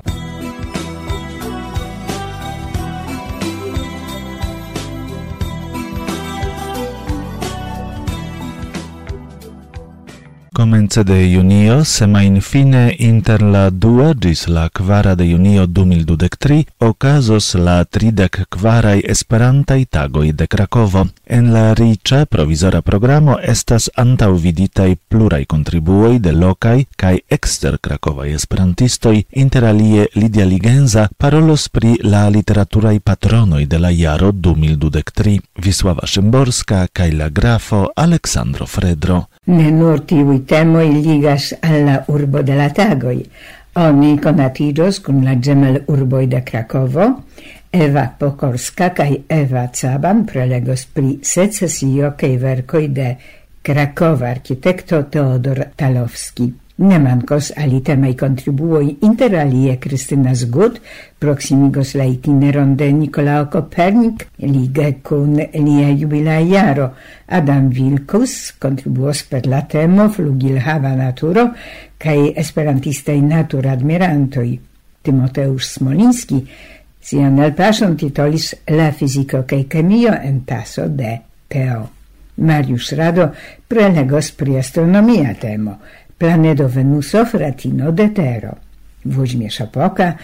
comence 10.72 11.04
de 11.04 11.36
junio, 11.36 11.84
semain 11.84 12.40
fine 12.40 12.96
inter 12.98 13.42
la 13.42 13.70
2 13.70 14.14
gis 14.22 14.48
la 14.48 14.70
quara 14.70 15.16
de 15.16 15.26
junio 15.28 15.68
2023, 15.68 16.66
ocasos 16.80 17.56
la 17.56 17.84
tridec 17.84 18.48
quarai 18.48 19.02
esperantai 19.04 19.86
tagoi 19.86 20.32
de 20.32 20.48
Krakovo. 20.48 21.10
En 21.26 21.52
la 21.52 21.74
rice 21.74 22.26
provisora 22.26 22.82
programo 22.82 23.38
estas 23.40 23.90
antauviditai 23.96 24.96
plurai 25.08 25.46
contribuoi 25.46 26.20
de 26.20 26.32
locai 26.32 26.88
cae 26.96 27.20
exter 27.28 27.78
Krakovai 27.82 28.32
esperantistoi, 28.32 29.26
inter 29.32 29.66
alie 29.66 30.08
Lidia 30.16 30.46
Ligenza 30.46 31.10
parolos 31.18 31.68
pri 31.68 31.98
la 32.02 32.30
literaturai 32.30 33.00
patronoi 33.00 33.66
de 33.66 33.78
la 33.78 33.92
jaro 33.92 34.32
2023, 34.32 35.38
Wisława 35.66 36.08
Szymborska 36.08 36.88
cae 36.94 37.12
la 37.12 37.28
grafo 37.30 37.92
Aleksandro 37.94 38.66
Fredro. 38.66 39.28
Ne 39.44 39.72
nur 39.72 40.00
tiui 40.06 40.44
temoi 40.62 40.92
ligas 40.94 41.54
alla 41.62 42.04
urbo 42.08 42.42
de 42.44 42.54
la 42.56 42.70
tagoj. 42.70 43.18
Oni 43.82 44.20
conatidos 44.22 45.00
kun 45.02 45.24
la 45.26 45.34
gemel 45.42 45.80
urboj 45.88 46.28
de 46.30 46.42
Krakovo, 46.46 47.08
Eva 47.74 48.04
Pokorska 48.20 48.92
kaj 48.94 49.16
Eva 49.30 49.64
Caban 49.74 50.22
prelegos 50.30 50.86
pri 50.86 51.16
secesio 51.24 52.12
kaj 52.18 52.38
verkoj 52.44 52.84
de 52.94 53.08
Krakova 53.62 54.30
arkitekto 54.30 55.02
Teodor 55.10 55.64
Talowski. 55.76 56.52
Ne 56.82 56.98
mancos 56.98 57.52
alitemai 57.62 58.16
contribuoi 58.18 58.96
inter 59.06 59.36
alie 59.38 59.76
Cristina 59.78 60.32
Zgut, 60.34 60.80
proximigos 61.22 61.92
la 61.94 62.08
itineron 62.10 62.74
de 62.76 62.88
Nicolao 62.92 63.46
Copernic, 63.54 64.26
lige 64.40 64.88
cun 65.06 65.36
lia 65.38 65.92
jubilaiaro. 65.94 66.90
Adam 67.28 67.70
Vilkus 67.70 68.56
contribuos 68.58 69.22
per 69.30 69.46
la 69.46 69.62
temo 69.62 70.10
flugil 70.10 70.58
hava 70.58 70.96
naturo 70.98 71.52
cae 72.02 72.34
esperantistei 72.34 73.22
natur 73.22 73.70
admirantoi. 73.70 74.58
Timoteus 75.06 75.76
Smolinski 75.76 76.42
sian 76.98 77.38
elpason 77.46 77.94
titolis 77.98 78.56
La 78.74 78.90
fisico 78.92 79.46
cae 79.46 79.68
chemio 79.70 80.18
en 80.18 80.46
taso 80.50 80.90
de 80.90 81.20
Teo. 81.48 81.90
Marius 82.42 82.94
Rado 82.98 83.28
prelegos 83.68 84.32
pri 84.34 84.58
astronomia 84.58 85.36
temo– 85.38 85.78
Planedo 86.22 86.70
Venuso 86.70 87.26
fratino 87.26 87.92
de 87.92 88.10
Tero. 88.10 88.58
Włodzimierz 89.06 89.62
Apoka 89.62 90.16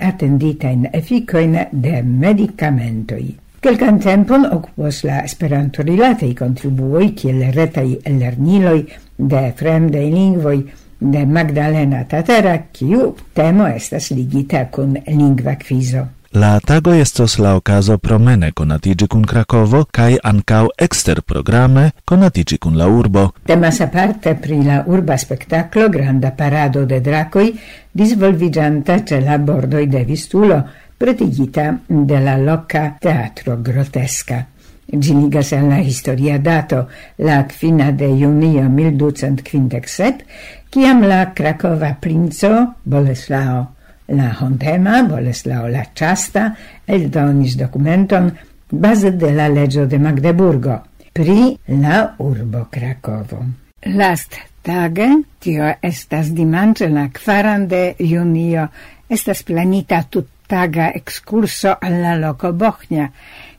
attendita 0.00 0.68
in 0.68 0.88
efficoine 0.90 1.68
de 1.70 2.02
medicamentoi. 2.02 3.36
Quelcan 3.62 4.00
tempon 4.00 4.48
okupos 4.50 5.04
la 5.04 5.20
esperanto 5.22 5.82
rilatei 5.82 6.34
contribuoi 6.34 7.12
kiel 7.14 7.52
retai 7.54 8.00
lerniloi 8.02 8.82
de 9.14 9.52
fremdei 9.54 10.10
lingvoi 10.10 10.66
de 10.98 11.24
Magdalena 11.24 12.02
Tatera, 12.10 12.58
kiu 12.72 13.14
temo 13.32 13.70
estas 13.70 14.10
ligita 14.10 14.66
kun 14.74 14.98
lingva 15.06 15.54
kvizo. 15.54 16.02
La 16.36 16.58
tago 16.58 16.92
estos 16.92 17.38
la 17.38 17.54
ocaso 17.54 17.94
promene 17.98 18.48
conatigi 18.52 19.06
cun 19.06 19.22
Krakovo 19.22 19.84
cae 19.86 20.16
ancau 20.18 20.66
exter 20.86 21.20
programe 21.22 21.92
conatigi 22.04 22.56
cun 22.58 22.74
la 22.74 22.88
urbo. 22.90 23.28
Temas 23.46 23.78
aparte 23.84 24.32
pri 24.34 24.56
la 24.66 24.80
urba 24.90 25.14
spectaclo 25.16 25.86
granda 25.88 26.32
parado 26.34 26.82
de 26.90 26.98
dracoi 27.00 27.52
disvolvigianta 27.92 29.04
ce 29.04 29.20
la 29.20 29.38
bordoi 29.38 29.86
de 29.86 30.02
Vistulo, 30.04 30.58
pretigita 30.96 31.78
de 31.86 32.18
la 32.18 32.36
loca 32.36 32.96
teatro 32.98 33.54
grotesca. 33.62 34.48
Ginigas 34.90 35.52
en 35.52 35.68
la 35.68 35.78
historia 35.78 36.38
dato 36.38 36.88
la 37.18 37.46
quina 37.46 37.92
de 37.92 38.10
junio 38.10 38.68
1257, 38.68 40.26
ciam 40.68 41.06
la 41.06 41.30
Krakova 41.32 41.94
princo 41.94 42.74
Boleslao 42.82 43.74
La 44.08 44.36
Hontema, 44.40 45.02
Boleslao 45.08 45.68
la 45.68 45.84
Czasta, 45.94 46.50
eldonis 46.86 47.56
documenton 47.56 48.32
base 48.70 49.10
de 49.10 49.32
la 49.32 49.48
legio 49.48 49.86
de 49.86 49.98
Magdeburgo 49.98 50.82
pri 51.12 51.56
la 51.80 52.14
urbo 52.18 52.66
Krakovo. 52.70 53.44
Last 53.86 54.34
tage, 54.62 55.08
tio 55.38 55.74
estas 55.82 56.32
dimanche 56.34 56.88
la 56.88 57.08
kvaran 57.08 57.68
de 57.68 57.94
junio, 57.98 58.68
estas 59.08 59.42
planita 59.42 60.02
tut 60.10 60.28
taga 60.46 60.90
excurso 60.94 61.76
alla 61.80 62.16
loco 62.16 62.52
Bochnia, 62.52 63.10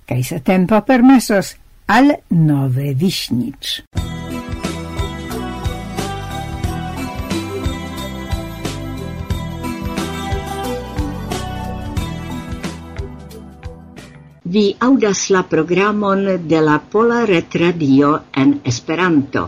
kaj 0.05 0.23
se 0.23 0.39
tempo 0.39 0.81
permesos 0.85 1.55
al 1.87 2.11
Nove 2.29 2.93
Viśnicz. 2.93 3.81
Vi 14.55 14.74
audas 14.79 15.21
la 15.36 15.41
programon 15.51 16.21
de 16.47 16.60
la 16.62 16.75
Pola 16.91 17.25
Retradio 17.25 18.12
en 18.41 18.62
Esperanto. 18.63 19.41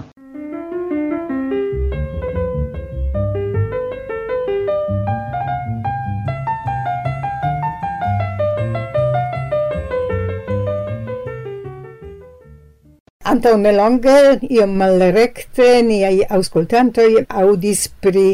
Antaŭ 13.23 13.55
nelonge, 13.63 14.19
iom 14.59 14.75
malrekte, 14.83 15.69
niaj 15.87 16.15
aŭskultantoj 16.39 17.09
aŭdis 17.45 17.87
pri 18.03 18.27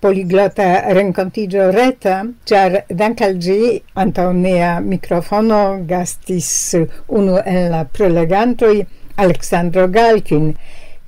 poliglota 0.00 0.92
rencontigio 0.94 1.70
reta, 1.70 2.24
char 2.44 2.84
dankalgi 2.88 3.58
gi 3.58 3.82
antau 3.94 4.32
nea 4.32 4.80
microfono 4.80 5.82
gastis 5.86 6.76
unu 7.08 7.38
en 7.44 7.70
la 7.70 7.84
prelegantoi 7.84 8.86
Aleksandro 9.16 9.88
Galkin, 9.88 10.54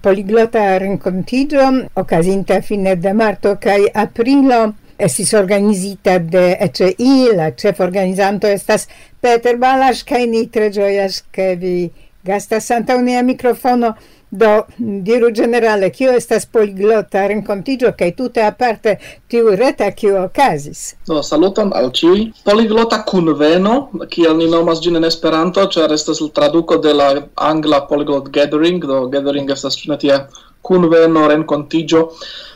poliglota 0.02 0.78
rencontigio 0.78 1.88
ocasinta 1.94 2.60
fine 2.62 2.96
de 2.96 3.12
marto 3.12 3.56
cae 3.60 3.90
aprilo 3.94 4.74
estis 4.98 5.32
organizita 5.34 6.18
de 6.18 6.56
ECI, 6.60 7.30
la 7.36 7.50
cef 7.56 7.80
organizanto 7.80 8.46
estas 8.46 8.88
Peter 9.20 9.56
Balash, 9.56 10.04
cae 10.04 10.26
ni 10.26 10.46
tre 10.48 10.70
gioias, 10.70 11.22
che 11.30 11.56
vi 11.56 11.90
gastas 12.24 12.70
antau 12.70 13.00
nea 13.00 13.22
microfono 13.22 13.94
Do, 14.30 14.48
diru 14.78 15.32
generale, 15.34 15.88
kio 15.90 16.12
estas 16.14 16.44
poliglota 16.46 17.24
renkontigio, 17.26 17.90
kaj 17.98 18.10
tute 18.14 18.42
aparte 18.46 18.92
tiu 19.26 19.56
reta 19.58 19.88
kio 19.90 20.20
okazis? 20.22 20.82
Do, 21.08 21.18
saluton 21.26 21.72
al 21.74 21.90
ciui. 21.90 22.28
Poliglota 22.46 23.00
kunveno, 23.08 23.74
kiel 24.12 24.36
ni 24.38 24.46
nomas 24.52 24.82
gin 24.84 25.00
en 25.00 25.08
Esperanto, 25.08 25.64
ĉar 25.74 25.90
estas 25.96 26.22
traduko 26.36 26.78
de 26.78 26.94
la 26.94 27.08
angla 27.34 27.82
Polyglot 27.90 28.30
gathering, 28.30 28.78
do 28.86 29.02
gathering 29.10 29.50
estas 29.50 29.80
ĉu 29.80 29.90
ne 29.90 29.98
tia 29.98 30.20
kunveno, 30.62 31.26
renkontigio, 31.32 32.06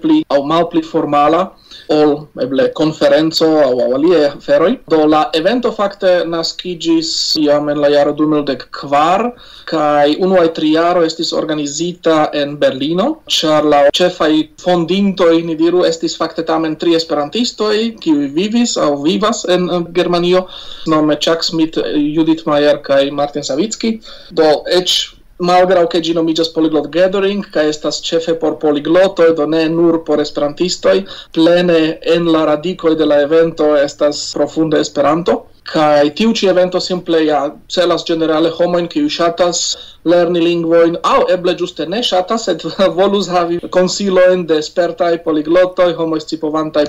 pli 0.05 0.23
aŭ 0.31 0.43
malpli 0.47 0.85
formala, 0.87 1.49
ol 1.93 2.29
eble 2.41 2.71
conferenzo 2.77 3.49
au 3.63 3.81
aŭ 3.85 3.89
alie 3.99 4.21
feroi. 4.45 4.79
Do 4.91 5.05
la 5.07 5.25
evento 5.37 5.73
facte 5.73 6.13
nascigis 6.29 7.11
iam 7.41 7.69
en 7.73 7.81
la 7.83 7.91
jaro 7.93 8.15
2014, 8.19 9.33
kaj 9.69 10.17
unu 10.25 10.39
aj 10.41 10.53
triaro 10.59 11.05
estis 11.05 11.33
organizita 11.33 12.29
en 12.33 12.57
Berlino, 12.61 13.09
char 13.27 13.65
la 13.65 13.85
cefai 13.95 14.49
fondintoi, 14.61 15.43
ni 15.47 15.57
diru, 15.61 15.85
estis 15.89 16.17
facte 16.21 16.45
tamen 16.47 16.77
tri 16.77 16.95
esperantistoi, 16.99 17.95
qui 18.01 18.15
vivis 18.39 18.77
au 18.77 19.03
vivas 19.03 19.45
en 19.49 19.69
eh, 19.71 19.83
Germanio, 19.97 20.47
nome 20.87 21.19
Chuck 21.21 21.45
Smith, 21.45 21.79
Judith 22.15 22.47
Mayer 22.47 22.81
kai 22.83 23.11
Martin 23.11 23.43
Savicki. 23.43 23.99
Do 24.33 24.65
eĉ 24.73 25.15
malgrau 25.39 25.87
che 25.87 26.01
gino 26.01 26.23
migas 26.23 26.49
Polyglot 26.49 26.89
Gathering, 26.89 27.45
ca 27.51 27.63
estas 27.63 28.01
cefe 28.03 28.35
por 28.35 28.59
polyglotoi 28.59 29.35
do 29.35 29.47
ne 29.47 29.69
nur 29.69 30.03
por 30.05 30.21
esperantistoi, 30.21 31.05
plene 31.33 31.99
en 32.03 32.31
la 32.33 32.45
radicoi 32.45 32.95
de 32.97 33.07
la 33.07 33.21
evento 33.23 33.75
estas 33.77 34.31
profunde 34.35 34.81
esperanto, 34.81 35.47
Kai 35.65 36.11
tiu 36.13 36.33
ci 36.37 36.47
evento 36.47 36.81
simple 36.81 37.23
ja 37.25 37.39
celas 37.73 38.05
generale 38.05 38.51
homo 38.53 38.79
in 38.79 38.89
kiu 38.89 39.09
shatas 39.09 39.61
lerni 40.05 40.43
lingvoin 40.45 40.99
au 41.03 41.25
eble 41.33 41.55
juste 41.57 41.87
ne 41.89 42.03
shatas 42.03 42.45
sed 42.45 42.61
volus 42.99 43.31
havi 43.33 43.59
konsilojn 43.77 44.45
de 44.47 44.61
spertaj 44.63 45.23
poliglotoj, 45.25 45.95
homoj 45.97 46.21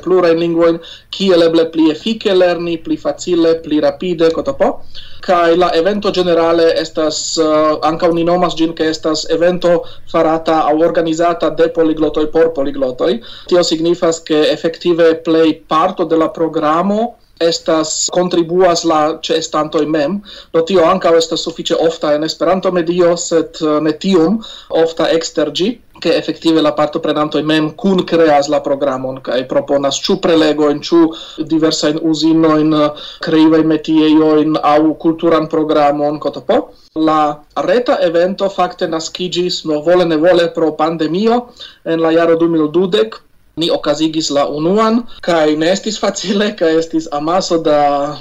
plura 0.04 0.32
in 0.32 0.40
lingvoin 0.40 0.80
ki 1.10 1.32
eble 1.48 1.66
pli 1.72 1.90
efike 1.92 2.34
lerni, 2.36 2.78
pli 2.78 2.98
facile, 2.98 3.56
pli 3.64 3.80
rapide, 3.80 4.32
kotopo. 4.32 4.82
Kai 5.22 5.56
la 5.56 5.72
evento 5.74 6.12
generale 6.12 6.74
estas 6.78 7.38
uh, 7.38 7.80
ankaŭ 7.82 8.14
ni 8.14 8.24
nomas 8.24 8.56
gin 8.56 8.74
ke 8.74 8.84
estas 8.84 9.26
evento 9.30 9.86
farata 10.12 10.60
au 10.68 10.82
organizata 10.82 11.50
de 11.50 11.70
poliglotoi 11.70 12.28
por 12.28 12.52
poliglotoi 12.54 13.22
Tio 13.48 13.64
signifas 13.64 14.20
ke 14.20 14.52
efektive 14.52 15.16
plej 15.24 15.62
parto 15.68 16.06
de 16.06 16.18
la 16.18 16.28
programo 16.28 17.16
estas 17.39 18.10
contribuas 18.12 18.84
la 18.84 19.19
cestanto 19.21 19.80
mem 19.88 20.21
do 20.54 20.62
tio 20.62 20.86
anca 20.86 21.12
estas 21.17 21.43
sufice 21.43 21.76
ofta 21.76 22.13
en 22.15 22.24
Esperanto 22.24 22.71
medio 22.71 23.15
sed 23.17 23.60
eh, 23.62 23.80
ne 23.82 23.91
tiom 23.98 24.39
ofta 24.69 25.10
extergi 25.10 25.82
che 26.00 26.15
effettive 26.15 26.62
la 26.62 26.74
parto 26.74 27.00
prenanto 27.00 27.41
mem 27.43 27.76
kun 27.76 28.04
creas 28.04 28.48
la 28.48 28.62
programon 28.62 29.21
kai 29.21 29.45
proponas 29.45 30.00
chu 30.00 30.19
prelego 30.19 30.69
en 30.69 30.80
chu 30.80 31.12
diversa 31.38 31.89
in 31.89 32.00
usino 32.02 32.58
in 32.58 32.74
eh, 32.74 32.91
kreiva 33.19 33.58
metiejo 33.63 34.38
in 34.39 34.58
au 34.62 34.95
culturan 34.95 35.48
programon 35.48 36.19
kotopo. 36.19 36.74
La 36.93 37.43
reta 37.56 38.00
evento 38.00 38.50
fakte 38.50 38.88
naskigis 38.88 39.65
no 39.65 39.82
vole 39.82 40.06
ne 40.06 40.17
vole 40.17 40.48
pro 40.54 40.71
pandemio 40.71 41.50
en 41.84 42.00
la 42.02 42.12
jaro 42.12 42.36
2020 42.36 43.26
ni 43.56 43.70
okazigis 43.72 44.30
la 44.36 44.48
unuan 44.52 44.98
kaj 45.24 45.56
ne 45.60 45.72
estis 45.72 46.00
facile 46.00 46.50
kaj 46.60 46.74
estis 46.80 47.08
amaso 47.12 47.58
da 47.68 47.80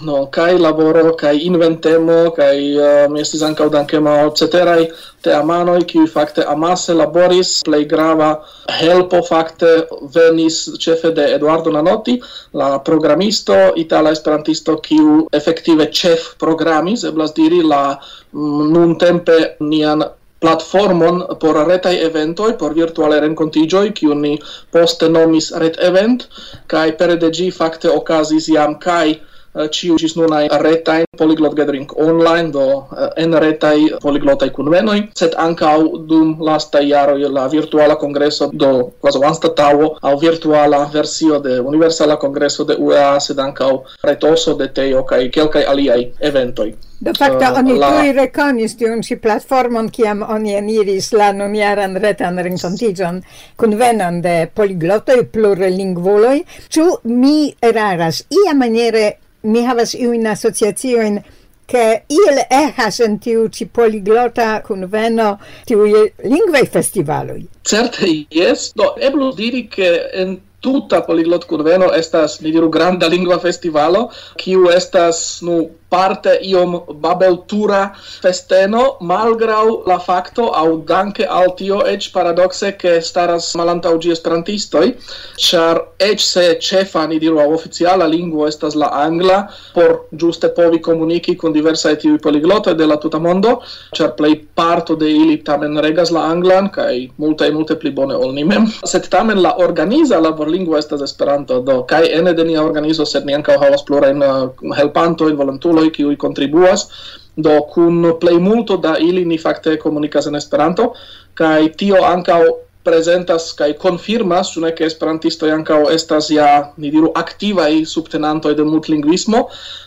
no 0.09 0.27
kaj 0.37 0.53
laboro 0.67 1.17
kaj 1.23 1.35
inventemo 1.49 2.19
kaj 2.37 2.57
um, 2.85 3.17
estis 3.25 3.43
ankaŭ 3.43 3.69
dankema 3.77 4.15
al 4.23 4.31
ceteraj 4.41 4.87
teamanoj 5.25 5.81
kiuj 5.91 6.07
fakte 6.13 6.45
amase 6.55 6.95
laboris. 6.95 7.53
Plej 7.67 7.85
grava 7.91 8.31
helpo 8.79 9.23
fakte 9.29 9.71
venis 10.17 10.59
ĉefe 10.85 11.13
de 11.19 11.29
Eduardo 11.37 11.73
Nanotti 11.75 12.19
la 12.61 12.79
programisto 12.89 13.57
itala 13.85 14.13
esperantisto 14.17 14.77
kiu 14.89 15.23
efektive 15.41 15.89
ĉef 16.01 16.35
programis 16.45 17.05
eblas 17.11 17.35
diri 17.39 17.63
la 17.63 17.83
mm, 17.95 18.69
nuntempe 18.75 19.39
nian 19.61 20.05
platformon 20.45 21.23
por 21.41 21.57
retaj 21.65 21.95
eventoj, 22.07 22.51
por 22.61 22.75
virtuale 22.77 23.21
rencontigioi, 23.25 23.95
kiun 23.97 24.21
ni 24.21 24.35
poste 24.77 25.09
nomis 25.09 25.49
Red 25.63 25.79
Event, 25.91 26.27
kaj 26.69 26.89
pere 27.01 27.17
de 27.23 27.31
gi 27.39 27.49
fakte 27.61 27.89
okazis 27.89 28.51
jam 28.53 28.77
kaj 28.87 29.07
Eh, 29.55 29.69
ciu 29.71 29.95
gis 29.95 30.17
nunai 30.19 30.49
retai 30.51 31.05
Polyglot 31.17 31.55
Gathering 31.55 31.87
online, 31.95 32.51
do 32.51 32.89
eh, 32.91 33.23
en 33.23 33.37
retai 33.39 33.87
polyglotai 34.03 34.51
convenoi, 34.51 35.05
set 35.15 35.37
ancau 35.39 35.99
dum 36.09 36.43
lasta 36.43 36.81
iaro 36.83 37.15
la 37.31 37.47
virtuala 37.47 37.95
congresso, 37.95 38.51
do 38.53 38.91
quasi 39.01 39.21
tavo 39.55 39.97
au 40.03 40.19
virtuala 40.19 40.91
versio 40.93 41.39
de 41.39 41.61
universala 41.61 42.17
congresso 42.17 42.65
de 42.65 42.75
UEA, 42.75 43.21
sed 43.21 43.39
ancau 43.39 43.85
retoso 44.03 44.55
de 44.55 44.69
teo, 44.69 45.05
kai 45.05 45.31
kelkai 45.31 45.65
aliai 45.65 46.13
eventoi. 46.19 46.75
Do 46.99 47.13
facto, 47.13 47.45
uh, 47.45 47.59
oni 47.59 47.79
la... 47.79 47.91
tui 47.91 48.13
reconis 48.13 48.75
tiun 48.75 49.03
si 49.03 49.17
platformon 49.17 49.91
kiam 49.91 50.23
oni 50.23 50.55
eniris 50.57 51.13
la 51.13 51.33
nuniaran 51.33 51.95
retan 52.01 52.39
renkontiĝon 52.43 53.23
kunvenon 53.57 54.23
de 54.23 54.49
poliglotoj 54.55 55.27
plurlingvuloj, 55.31 56.41
ciu 56.69 56.97
mi 57.05 57.55
eraras 57.63 58.25
ia 58.31 58.55
maniere 58.55 59.24
mi 59.45 59.65
havas 59.65 59.95
iujn 59.95 60.27
asociaciojn 60.27 61.21
che 61.67 62.05
il 62.09 62.41
ehas 62.49 63.01
en 63.01 63.19
tiu 63.19 63.49
ci 63.49 63.67
poliglota 63.67 64.61
conveno 64.61 65.39
tiu 65.65 65.85
lingvei 65.85 66.67
festivalui. 66.67 67.47
Certe, 67.63 68.27
yes. 68.29 68.73
Do, 68.75 68.95
eblu 68.97 69.33
diri 69.33 69.67
che 69.69 70.11
en 70.13 70.41
tuta 70.65 71.03
poliglot 71.05 71.45
conveno 71.47 71.91
estas, 71.93 72.39
ni 72.41 72.53
diru, 72.53 72.71
granda 72.73 73.09
lingua 73.13 73.37
festivalo, 73.41 74.07
kiu 74.41 74.71
estas, 74.73 75.43
nu, 75.45 75.59
parte 75.95 76.39
iom 76.43 76.75
babeltura 76.99 77.93
festeno, 78.23 78.97
malgrau 79.01 79.85
la 79.87 79.99
facto, 80.03 80.51
au 80.51 80.83
danke 80.87 81.27
al 81.27 81.55
tio, 81.55 81.85
ec 81.87 82.11
paradoxe, 82.13 82.75
che 82.77 83.01
staras 83.01 83.53
malantau 83.55 83.99
gi 84.03 84.11
esperantistoi, 84.11 84.95
char 85.39 85.81
ec 86.03 86.21
se 86.21 86.47
cefa, 86.59 87.07
ni 87.07 87.21
diru, 87.23 87.39
au 87.39 87.55
oficiala 87.55 88.09
lingua 88.11 88.49
estas 88.51 88.75
la 88.75 88.91
angla, 89.05 89.39
por 89.75 90.07
giuste 90.11 90.51
povi 90.57 90.81
comunici 90.81 91.37
con 91.37 91.53
diversae 91.53 91.97
tivi 91.97 92.19
poliglote 92.19 92.75
de 92.75 92.87
la 92.87 92.99
tuta 92.99 93.19
mondo, 93.19 93.61
char 93.95 94.15
plei 94.19 94.35
parto 94.55 94.99
de 94.99 95.11
ili 95.11 95.39
tamen 95.47 95.79
regas 95.79 96.11
la 96.11 96.27
anglan, 96.33 96.71
kai 96.75 97.11
multe 97.23 97.51
multe 97.55 97.79
pli 97.79 97.95
bone 97.95 98.19
ol 98.19 98.35
nimem 98.35 98.67
set 98.93 99.07
tamen 99.13 99.43
la 99.43 99.55
organiza 99.63 100.19
laborlingvo 100.21 100.79
estas 100.79 101.07
esperanto, 101.07 101.61
do, 101.63 101.83
kai 101.87 102.09
ene 102.11 102.35
de 102.35 102.45
nia 102.51 102.63
organizo, 102.65 103.07
sed 103.07 103.29
ni 103.29 103.39
ancau 103.39 103.61
havas 103.63 103.87
plurajn 103.87 104.23
eh, 104.23 104.43
uh, 104.75 105.31
in 105.31 105.37
volontulo 105.37 105.84
amikoj 105.85 105.97
kiuj 105.97 106.17
kontribuas. 106.17 106.89
Do 107.37 107.61
kun 107.75 108.15
plejmulto 108.21 108.77
da 108.77 108.97
ili 108.99 109.25
ni 109.25 109.39
fakte 109.39 109.77
komunikas 109.77 110.27
en 110.27 110.35
Esperanto 110.35 110.93
kaj 111.35 111.75
tio 111.77 112.05
ankaŭ 112.07 112.41
presentas 112.85 113.53
kai 113.59 113.73
confirmas 113.85 114.53
ĉu 114.55 114.65
ne 114.67 114.73
ke 114.77 114.87
esperantistoj 114.89 115.53
ankaŭ 115.57 115.81
estas 115.95 116.31
ja 116.31 116.49
ni 116.77 116.91
diru 116.95 117.13
aktivaj 117.15 117.71
subtenanto 117.95 118.53
de 118.55 118.65
multlingvismo 118.69 119.47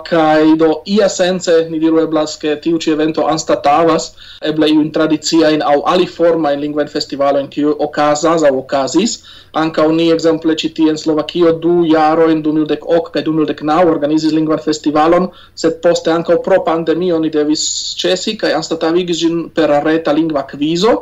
kai 0.10 0.56
do 0.58 0.72
ia 0.86 1.10
sense 1.10 1.56
ni 1.70 1.80
diru 1.80 2.02
eblas 2.04 2.38
ke 2.42 2.56
tiu 2.64 2.82
ĉi 2.82 2.96
evento 2.96 3.28
anstatavas 3.28 4.12
eble 4.52 4.70
in 4.70 4.92
tradizia 4.92 5.52
in 5.56 5.64
aliformajn 5.94 6.88
festivalo 6.88 7.40
in 7.40 7.48
kiu 7.48 7.76
okazas 7.80 8.44
au 8.44 8.60
okazis. 8.60 9.20
Ankaŭ 9.54 9.88
ni 9.92 10.10
ekzemple 10.14 10.56
ĉi 10.56 10.70
tie 10.78 10.90
en 10.90 10.98
Slovakio 10.98 11.52
du 11.64 11.86
jaro 11.86 12.28
en 12.32 12.44
mildek 12.46 12.84
ok 12.98 13.12
kaj 13.14 13.24
du 13.28 13.34
mildek 13.34 13.64
naŭ 13.70 13.80
organizis 13.94 14.34
lingvan 14.34 14.60
festivalon 14.60 15.30
sed 15.56 15.80
poste 15.82 16.12
ankaŭ 16.12 16.38
pro 16.46 16.62
pandemio 16.68 17.20
ni 17.20 17.30
devis 17.30 17.64
ĉesi 18.02 18.38
kaj 18.38 18.54
anstatavigis 18.60 19.18
ĝin 19.24 19.50
per 19.50 19.74
reta 19.86 20.14
lingva 20.14 20.46
kvizo 20.52 20.94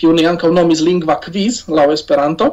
kiu 0.00 0.12
ni 0.16 0.26
ankaŭ 0.30 0.50
nomis 0.56 0.82
lingva 0.86 1.18
quiz 1.26 1.62
laŭ 1.78 1.86
Esperanto 1.96 2.50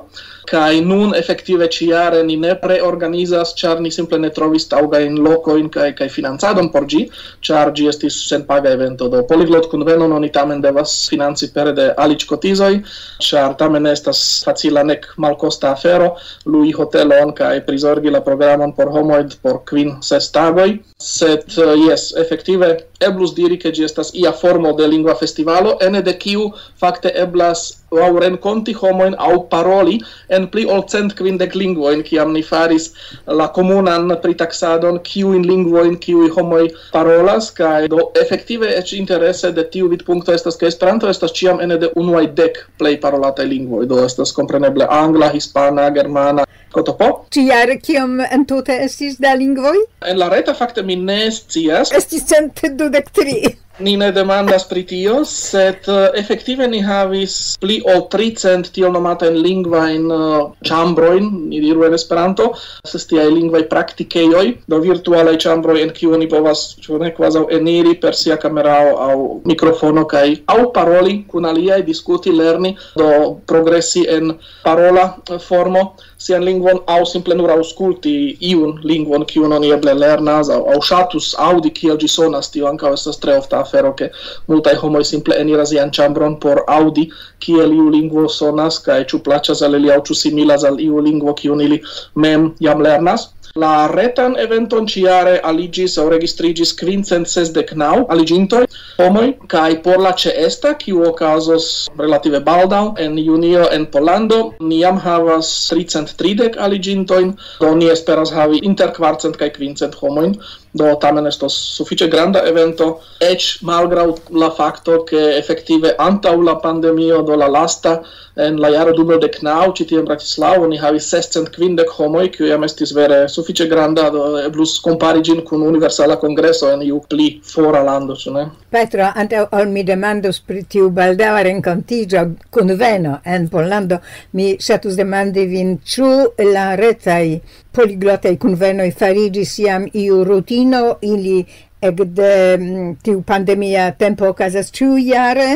kai 0.48 0.82
nun 0.82 1.14
effektive 1.14 1.68
ciare 1.70 2.24
ni 2.24 2.36
ne 2.36 2.56
preorganizas 2.56 3.54
char 3.56 3.80
ni 3.80 3.92
simple 3.92 4.18
ne 4.18 4.30
trovis 4.30 4.68
tauga 4.68 5.00
in 5.00 5.16
loco 5.24 5.56
in 5.56 5.70
kai 5.70 5.92
kai 5.94 6.10
financadon 6.10 6.72
por 6.72 6.86
gi 6.86 7.10
char 7.42 7.72
gi 7.72 7.88
estis 7.88 8.28
sen 8.28 8.46
paga 8.46 8.70
evento. 8.70 9.08
Do 9.08 9.24
polyglot 9.24 9.70
kun 9.70 9.86
veno 9.86 10.08
non 10.08 10.30
tamen 10.30 10.62
devas 10.62 11.08
financi 11.10 11.52
per 11.54 11.74
de 11.74 11.94
alic 11.98 12.26
cotizoi 12.26 12.84
char 13.20 13.56
tamen 13.56 13.86
estas 13.86 14.44
facila 14.46 14.84
nek 14.84 15.06
malcosta 15.18 15.72
afero. 15.72 16.16
Lui 16.46 16.72
hotelon 16.72 17.34
kai 17.34 17.62
prizorgi 17.62 18.10
la 18.10 18.22
programon 18.22 18.74
por 18.74 18.88
homoid 18.90 19.38
por 19.42 19.64
quin 19.66 20.02
ses 20.02 20.32
tagoi. 20.32 20.82
Set 20.98 21.58
uh, 21.58 21.74
yes 21.88 22.14
effektive 22.18 22.78
eblus 23.00 23.34
diri 23.34 23.58
ke 23.58 23.72
gi 23.72 23.84
estas 23.84 24.14
ia 24.14 24.32
formo 24.32 24.74
de 24.74 24.88
lingua 24.88 25.16
festivalo 25.16 25.78
ene 25.82 26.02
de 26.02 26.14
kiu 26.14 26.52
fakte 26.78 27.12
eblas 27.16 27.81
au 27.92 28.20
renconti 28.20 28.74
homoin 28.74 29.14
au 29.20 29.44
paroli 29.44 30.00
en 30.30 30.48
pli 30.48 30.66
ol 30.66 30.84
cent 30.88 31.14
quindec 31.16 31.56
lingvoin, 31.56 32.04
ciam 32.04 32.32
ni 32.34 32.44
faris 32.44 32.92
la 33.28 33.48
comunan 33.48 34.16
pritaxadon 34.24 35.00
kiuin 35.04 35.44
lingvoin 35.48 35.98
kiui 36.00 36.30
homoi 36.36 36.72
parolas, 36.94 37.52
kai 37.52 37.88
do 37.88 38.12
effective 38.16 38.64
ec 38.64 38.94
interesse 38.94 39.52
de 39.52 39.64
tiu 39.64 39.90
vid 39.90 40.06
punto 40.06 40.32
estas 40.32 40.56
ke 40.56 40.68
Esperanto 40.72 41.10
estas 41.10 41.36
ciam 41.36 41.60
ene 41.60 41.78
de 41.78 41.92
unuai 41.96 42.28
dec 42.28 42.64
plei 42.78 42.98
parolata 42.98 43.44
lingvoi, 43.44 43.86
do 43.88 44.00
estas 44.06 44.32
compreneble 44.32 44.88
angla, 44.90 45.32
hispana, 45.36 45.90
germana, 45.92 46.46
Kotopo. 46.72 47.26
Ci 47.32 47.48
jare 47.50 47.78
kiom 47.84 48.20
entute 48.32 48.78
estis 48.86 49.18
da 49.20 49.34
lingvoj? 49.36 49.82
En 50.08 50.20
la 50.22 50.30
reta 50.32 50.56
fakte 50.56 50.84
mi 50.88 50.96
ne 50.96 51.26
scias. 51.32 51.92
Estis 51.98 52.24
cent 52.30 52.64
dudek 52.80 53.12
tri. 53.12 53.42
Ni 53.82 53.96
ne 53.98 54.12
demandas 54.14 54.68
pri 54.70 54.84
tio, 54.86 55.22
sed 55.26 55.88
uh, 55.90 56.12
efektive 56.20 56.68
ni 56.70 56.82
havis 56.86 57.56
pli 57.62 57.80
ol 57.90 58.04
300 58.14 58.70
tiel 58.76 58.92
nomatajn 58.94 59.40
lingvajn 59.42 60.06
uh, 60.12 60.20
eh, 60.22 60.68
ĉambrojn, 60.70 61.30
ni 61.50 61.62
diru 61.64 61.88
en 61.88 61.96
Esperanto, 61.98 62.52
ses 62.86 63.08
tiaj 63.10 63.26
lingvaj 63.32 63.64
praktikejoj, 63.72 64.44
do 64.70 64.82
virtualaj 64.84 65.38
ĉambroj 65.46 65.80
en 65.82 65.94
kiu 65.98 66.14
oni 66.18 66.28
povas 66.30 66.66
ĉu 66.84 67.00
ne 67.02 67.10
kvazaŭ 67.16 67.48
eniri 67.58 67.96
per 68.04 68.18
sia 68.20 68.38
kamerao 68.44 68.94
aŭ 69.08 69.18
mikrofono 69.50 70.06
kaj 70.14 70.28
aŭ 70.52 70.60
paroli 70.76 71.18
kun 71.32 71.50
aliaj, 71.50 71.82
diskuti, 71.88 72.36
lerni, 72.36 72.76
do 73.00 73.10
progresi 73.50 74.06
en 74.20 74.36
parola 74.68 75.08
eh, 75.26 75.42
formo 75.42 75.88
sian 76.22 76.46
lingvon 76.46 76.61
lingvon 76.62 76.84
au 76.88 77.06
simple 77.06 77.34
nur 77.36 77.50
aŭskulti 77.52 78.38
iun 78.40 78.80
lingvon 78.84 79.26
kiu 79.26 79.48
non 79.48 79.64
eble 79.64 79.94
lernas 79.94 80.50
au, 80.50 80.68
au 80.74 80.82
shatus 80.82 81.36
audi 81.38 81.72
kiel 81.72 81.98
gi 81.98 82.08
sonas 82.08 82.52
tio 82.52 82.68
anka 82.68 82.94
estas 82.94 83.18
tre 83.20 83.38
ofta 83.38 83.60
afero 83.60 83.94
ke 83.94 84.12
multaj 84.48 84.76
homoj 84.82 85.04
simple 85.04 85.36
eniras 85.36 85.72
ian 85.74 85.92
ĉambron 85.92 86.40
por 86.40 86.64
audi 86.68 87.10
kiel 87.40 87.74
iu 87.74 87.90
lingvo 87.90 88.28
sonas 88.30 88.80
kaj 88.80 89.04
ĉu 89.10 89.20
plaĉas 89.26 89.62
al 89.62 89.76
ili 89.76 89.92
aŭ 89.92 90.02
ĉu 90.08 90.16
similas 90.24 90.64
al 90.64 90.80
iu 90.80 91.02
lingvo 91.02 91.34
kiun 91.34 91.62
ili 91.62 91.82
mem 92.16 92.52
jam 92.60 92.82
lernas. 92.82 93.30
La 93.60 93.88
retan 93.92 94.38
eventon 94.40 94.86
ciare 94.88 95.40
aligis 95.44 95.98
au 95.98 96.08
registrigis 96.10 96.72
quincent 96.72 97.28
sesdec 97.28 97.74
nau 97.76 98.06
aligintoi 98.08 98.66
homoi, 98.98 99.34
cae 99.48 99.76
por 99.84 100.00
la 100.00 100.14
CESTA, 100.16 100.78
kiu 100.80 101.04
ocasos 101.04 101.90
relative 101.98 102.40
baldau, 102.46 102.94
en 102.98 103.18
junio 103.18 103.68
en 103.72 103.86
Polando, 103.86 104.54
niam 104.60 104.98
havas 104.98 105.52
330 105.68 106.56
aligintoin, 106.64 107.36
do 107.60 107.76
ni 107.76 107.90
esperas 107.92 108.32
havi 108.32 108.62
inter 108.64 108.94
quarcent 108.96 109.36
cae 109.36 109.52
quincent 109.52 110.00
homoin, 110.00 110.38
do 110.74 110.96
tamen 110.96 111.28
estos 111.28 111.54
suffice 111.78 112.08
granda 112.08 112.44
evento 112.48 112.88
eĉ 113.20 113.48
malgraŭ 113.68 114.08
la 114.40 114.50
facto 114.58 115.04
che 115.04 115.22
effettive 115.38 115.96
antaŭ 116.00 116.36
la 116.42 116.56
pandemio 116.64 117.22
do 117.22 117.36
la 117.36 117.48
lasta 117.48 118.02
en 118.36 118.60
la 118.64 118.70
jaro 118.72 118.94
2019 118.96 119.74
ĉi 119.78 119.86
tie 119.88 120.00
en 120.00 120.06
Bratislavo 120.06 120.68
ni 120.68 120.78
havi 120.80 121.00
650 121.04 121.92
homoj 121.98 122.30
kiu 122.32 122.48
jam 122.48 122.64
estis 122.64 122.94
vere 122.96 123.28
suffice 123.30 123.68
granda 123.68 124.10
do 124.10 124.24
eblus 124.40 124.52
plus 124.56 124.80
comparigin 124.86 125.44
kun 125.46 125.62
universala 125.68 126.16
congresso 126.16 126.72
en 126.72 126.82
iu 126.82 127.02
pli 127.10 127.42
fora 127.44 127.84
lando 127.84 128.16
ĉu 128.16 128.34
ne? 128.34 128.46
Petro 128.72 129.10
ante 129.16 129.42
ol 129.52 129.68
mi 129.68 129.84
demandus 129.84 130.40
pri 130.40 130.64
tiu 130.64 130.88
rencontigio 130.96 131.44
renkontiĝo 131.44 132.22
kunveno 132.50 133.20
en 133.26 133.50
Pollando 133.50 134.00
mi 134.32 134.56
satus 134.60 134.96
demandi 134.96 135.46
vin 135.46 135.78
ĉu 135.84 136.12
la 136.54 136.76
retai 136.76 137.42
poliglotaj 137.76 138.36
kunvenoj 138.38 138.90
fariĝis 139.00 139.58
jam 139.60 139.88
iu 139.94 140.24
rutino, 140.28 140.98
ili 141.02 141.46
ekde 141.82 142.58
mm, 142.58 142.96
tiu 143.04 143.22
pandemia 143.28 143.92
tempo 143.98 144.30
okazas 144.30 144.72
ĉiujare 144.76 145.50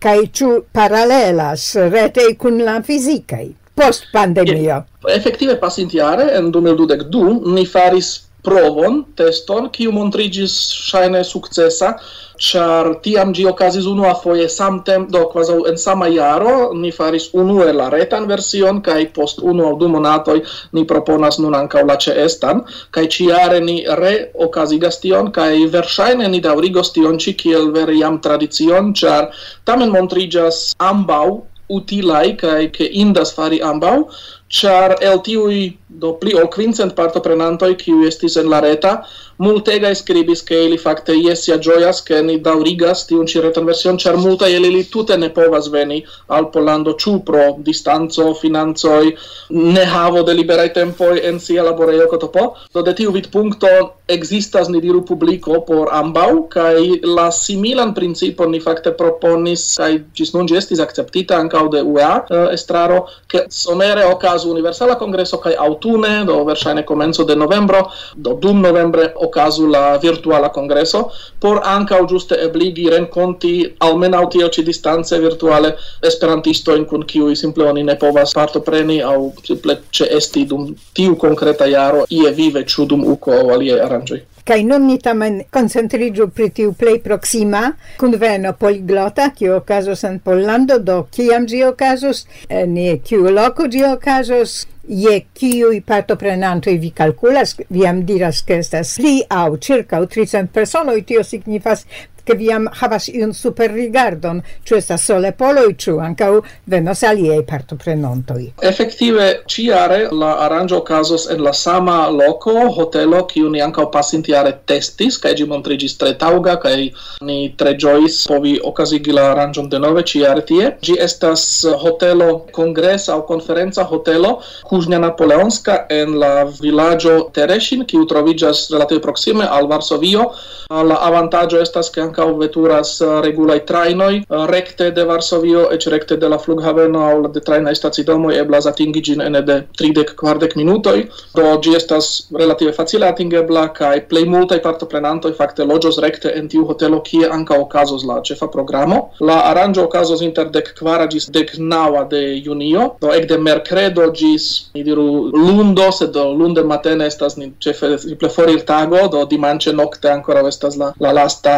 kaj 0.00 0.18
ĉu 0.40 0.50
paralelas 0.72 1.72
retej 1.92 2.30
kun 2.40 2.62
la 2.64 2.78
fizikaj 2.82 3.46
post 3.78 4.08
pandemio. 4.12 4.62
Yeah. 4.62 4.84
Efektive 5.14 5.58
pasintjare 5.60 6.30
en 6.38 6.52
2022 6.52 7.54
ni 7.54 7.66
faris 7.66 8.27
provon, 8.48 9.02
teston, 9.18 9.68
kiu 9.74 9.92
montrigis 9.92 10.56
shaine 10.88 11.20
successa, 11.24 11.96
char 12.38 12.94
tiam 13.02 13.32
gi 13.34 13.44
okazis 13.50 13.86
unua 13.86 14.14
foje 14.22 14.46
samtempe, 14.48 15.10
do 15.12 15.24
kvazaŭ 15.32 15.58
en 15.70 15.76
sama 15.76 16.08
jaro 16.14 16.70
ni 16.74 16.92
faris 16.98 17.28
unue 17.34 17.72
la 17.72 17.88
retan 17.90 18.28
version 18.30 18.80
kai 18.88 19.06
post 19.18 19.42
unu 19.42 19.66
aŭ 19.70 19.74
du 19.80 19.88
monatoi 19.94 20.38
ni 20.78 20.84
proponas 20.92 21.40
nun 21.42 21.58
ankaŭ 21.58 21.84
la 21.90 21.98
ĉeestan 22.06 22.62
kai 22.94 23.06
ciare 23.16 23.60
ni 23.66 23.76
reokazigas 24.02 25.00
tion 25.02 25.32
kai 25.40 25.66
versaine 25.74 26.30
ni 26.30 26.40
daurigos 26.40 26.94
tion 26.94 27.18
ci 27.18 27.34
kiel 27.34 27.72
veri 27.74 28.00
jam 28.00 28.22
tradicion, 28.22 28.94
char 28.94 29.30
tamen 29.66 29.90
montrigas 29.90 30.74
ambau 30.78 31.42
utilai, 31.68 32.36
kai 32.36 32.68
ke 32.72 32.88
indas 32.88 33.34
fari 33.36 33.60
ambau, 33.60 34.08
char 34.48 34.96
el 35.00 35.20
tiui 35.20 35.78
do 35.88 36.14
pli 36.20 36.34
ol 36.34 36.48
quincent 36.48 36.94
partoprenantoi 36.96 37.76
qui 37.76 38.06
estis 38.08 38.36
en 38.40 38.48
la 38.48 38.60
reta, 38.64 39.02
multega 39.38 39.94
scribis 39.94 40.42
che 40.42 40.56
ili 40.64 40.78
facte 40.78 41.12
ies 41.14 41.42
sia 41.42 41.58
gioias 41.58 42.02
che 42.02 42.20
ni 42.22 42.40
daurigas 42.40 43.04
tiun 43.06 43.26
ci 43.26 43.40
retan 43.40 43.64
version, 43.64 43.96
char 43.96 44.16
multa 44.16 44.48
ili 44.48 44.70
li 44.70 44.88
tute 44.88 45.16
ne 45.16 45.30
povas 45.30 45.68
veni 45.70 46.04
al 46.26 46.50
Polando 46.50 46.94
ciu 46.94 47.22
pro 47.22 47.56
distanzo, 47.58 48.34
finanzoi, 48.34 49.14
ne 49.50 49.84
havo 49.84 50.22
de 50.22 50.34
liberai 50.34 50.72
tempoi 50.72 51.20
en 51.22 51.38
sia 51.38 51.62
laboreio 51.62 52.08
cotopo. 52.08 52.56
Do 52.72 52.82
de 52.82 52.94
tiu 52.94 53.12
vid 53.12 53.30
puncto 53.30 53.68
existas, 54.08 54.68
ni 54.68 54.80
diru, 54.80 55.04
publico 55.04 55.60
por 55.64 55.92
ambau, 55.92 56.48
kai 56.48 56.98
la 57.04 57.30
similan 57.30 57.94
principo 57.94 58.46
ni 58.46 58.60
facte 58.60 58.90
proponis, 58.90 59.76
kai 59.76 60.02
gis 60.14 60.34
nun 60.34 60.48
gestis 60.48 60.80
acceptita 60.80 61.38
ancau 61.38 61.68
de 61.68 61.82
UEA 61.82 62.24
uh, 62.28 62.34
eh, 62.34 62.54
estraro, 62.54 63.06
che 63.28 63.44
somere 63.48 64.04
ocas 64.04 64.37
okazu 64.38 64.50
Universala 64.50 64.94
Kongreso 64.94 65.38
kaj 65.42 65.54
autune, 65.58 66.24
do 66.24 66.44
verŝajne 66.46 66.84
komenco 66.86 67.24
de 67.24 67.34
novembro, 67.36 67.90
do 68.14 68.34
dum 68.34 68.60
novembre 68.62 69.12
okazu 69.16 69.66
la 69.66 69.98
virtuala 69.98 70.48
kongreso 70.48 71.10
por 71.40 71.60
ankaŭ 71.64 72.06
ĝuste 72.06 72.38
ebligi 72.44 72.88
renkonti 72.90 73.52
almenaŭ 73.80 74.22
tio 74.30 74.48
ĉi 74.48 74.64
distance 74.64 75.18
virtuale 75.18 75.74
esperantistojn 76.02 76.86
kun 76.86 77.02
kiuj 77.02 77.34
simple 77.36 77.66
oni 77.66 77.82
ne 77.82 77.98
povas 77.98 78.34
partopreni 78.38 79.02
aŭ 79.02 79.18
simple 79.42 79.78
ĉeesti 79.90 80.46
dum 80.46 80.74
tiu 80.94 81.16
konkreta 81.16 81.66
jaro 81.66 82.06
ie 82.10 82.30
vive 82.30 82.64
ĉu 82.64 82.86
dum 82.86 83.06
uko 83.14 83.34
aŭ 83.40 83.46
aliaj 83.58 83.80
aranĝoj 83.88 84.20
kai 84.48 84.62
non 84.64 84.86
ni 84.88 84.96
tamen 85.04 85.42
koncentriĝu 85.52 86.30
pri 86.32 86.48
tiu 86.56 86.72
plei 86.72 86.96
proxima 87.04 87.66
kun 88.00 88.16
veno 88.16 88.54
poliglota, 88.56 89.28
kiu 89.36 89.58
okazos 89.58 90.06
en 90.08 90.18
Pollando, 90.24 90.78
do 90.80 91.02
kiam 91.12 91.44
ĝi 91.50 91.62
okazos, 91.68 92.24
en 92.48 92.76
kiu 93.04 93.28
loco 93.28 93.68
ĝi 93.68 93.84
okazos, 93.90 94.62
je 94.88 95.18
kiuj 95.36 95.82
partoprenantoj 95.84 96.78
vi 96.80 96.90
calculas 96.96 97.54
vi 97.68 97.84
am 97.86 98.00
diras, 98.08 98.40
ke 98.40 98.62
estas 98.62 98.94
pli 98.96 99.18
circa 99.20 99.58
ĉirkaŭ 99.68 100.00
tricent 100.08 100.52
personoj, 100.54 101.02
tio 101.04 101.24
signifas 101.24 101.84
ke 102.28 102.36
viam 102.36 102.68
havas 102.80 103.08
iun 103.08 103.32
super 103.32 103.72
rigardon, 103.72 104.42
ĉu 104.68 104.76
estas 104.78 105.06
sole 105.08 105.32
poloi, 105.32 105.72
ciu 105.80 105.98
ancau 106.04 106.42
venos 106.68 107.02
aliei 107.08 107.40
partoprenontoi. 107.48 108.50
Effettive, 108.70 109.28
ciare 109.48 110.00
la 110.12 110.34
aranĝo 110.44 110.82
casos 110.84 111.28
en 111.32 111.40
la 111.46 111.54
sama 111.56 111.96
loco, 112.12 112.54
hotelo 112.76 113.22
kiu 113.30 113.48
ni 113.52 113.62
ancau 113.64 113.88
pasintiare 113.94 114.52
testis 114.68 115.16
kaj 115.22 115.34
gi 115.38 115.46
montrigis 115.48 115.96
tre 116.00 116.12
tauga, 116.20 116.58
cae 116.60 116.90
ni 117.24 117.38
tre 117.58 117.74
joys 117.80 118.20
povi 118.28 118.58
ocasigi 118.70 119.14
la 119.16 119.30
aranĝon 119.32 119.70
denove 119.72 120.04
ciare 120.12 120.44
tie. 120.48 120.72
Gi 120.84 120.98
estas 121.00 121.46
hotelo 121.82 122.28
kongresa 122.52 123.14
aŭ 123.16 123.22
konferenca 123.30 123.86
hotelo 123.88 124.38
Kuznia 124.68 125.00
Napoleonska 125.00 125.86
en 125.94 126.18
la 126.20 126.44
villaggio 126.60 127.30
Terešin, 127.32 127.86
kiu 127.88 128.04
trovigas 128.10 128.66
relative 128.72 129.00
proksime 129.04 129.46
al 129.48 129.68
Varsovio. 129.70 130.28
La 130.68 130.98
avantaggio 131.06 131.62
estas 131.64 131.88
ke 131.88 132.02
ancau 132.18 132.36
veturas 132.38 133.00
uh, 133.00 133.20
regulai 133.22 133.60
trainoi 133.64 134.24
uh, 134.28 134.46
recte 134.46 134.90
de 134.90 135.02
Varsovio 135.04 135.70
ec 135.70 135.86
recte 135.86 136.16
de 136.16 136.28
la 136.28 136.38
flughaveno 136.38 136.98
aŭ 136.98 137.30
de 137.32 137.40
trainaj 137.40 137.74
stacidomoj 137.78 138.34
eblas 138.40 138.66
atingi 138.66 139.00
ĝin 139.00 139.22
ene 139.22 139.42
de 139.42 139.62
30 139.80 140.14
kvardek 140.18 140.56
minutoj. 140.56 141.06
Do 141.34 141.54
ĝi 141.62 141.76
estas 141.76 142.08
relative 142.34 142.72
facile 142.72 143.06
atingebla 143.06 143.68
kaj 143.74 144.08
plej 144.10 144.24
multaj 144.26 144.58
partoprenantoj 144.62 145.32
fakte 145.38 145.64
loĝos 145.64 146.00
rekte 146.02 146.32
en 146.34 146.48
tiu 146.48 146.64
hotelo 146.66 147.00
kie 147.06 147.28
ankaŭ 147.28 147.60
okazos 147.66 148.04
la 148.04 148.20
ĉefa 148.22 148.50
programo. 148.50 149.00
La 149.20 149.38
aranĝo 149.52 149.84
okazos 149.86 150.22
inter 150.26 150.50
dek 150.50 150.74
kvara 150.78 151.06
ĝis 151.06 151.30
dek 151.30 151.54
naŭa 151.58 152.04
de 152.10 152.22
junio. 152.44 152.90
Do 153.00 153.14
ekde 153.14 153.38
merkredo 153.38 154.08
ĝis 154.10 154.48
ni 154.74 154.82
diru 154.82 155.06
lundo 155.34 155.90
sed 155.92 156.10
do 156.16 156.26
lunde 156.34 156.64
matene 156.64 157.06
estas 157.06 157.38
ni 157.38 157.52
ĉefe 157.62 157.94
simple 158.02 158.32
forir 158.32 158.64
tago 158.66 159.06
do 159.12 159.24
dimanĉe 159.30 159.72
nokte 159.76 160.10
ankoraŭ 160.10 160.46
estas 160.48 160.78
la 160.80 160.92
la 160.98 161.12
lasta 161.20 161.54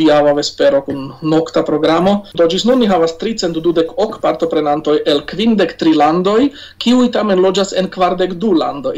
diava 0.00 0.32
vespero 0.36 0.82
kun 0.86 1.10
nokta 1.22 1.62
programo. 1.66 2.14
Do 2.36 2.46
ĝis 2.50 2.64
nun 2.68 2.80
ni 2.82 2.88
havas 2.90 3.16
328 3.20 4.20
partoprenantoj 4.24 4.96
el 5.12 5.22
kvindek 5.32 5.76
tri 5.80 5.94
landoj, 5.96 6.50
kiuj 6.82 7.10
tamen 7.16 7.42
loĝas 7.44 7.74
en 7.76 7.90
kvardek 7.92 8.36
du 8.42 8.52
landoj. 8.56 8.96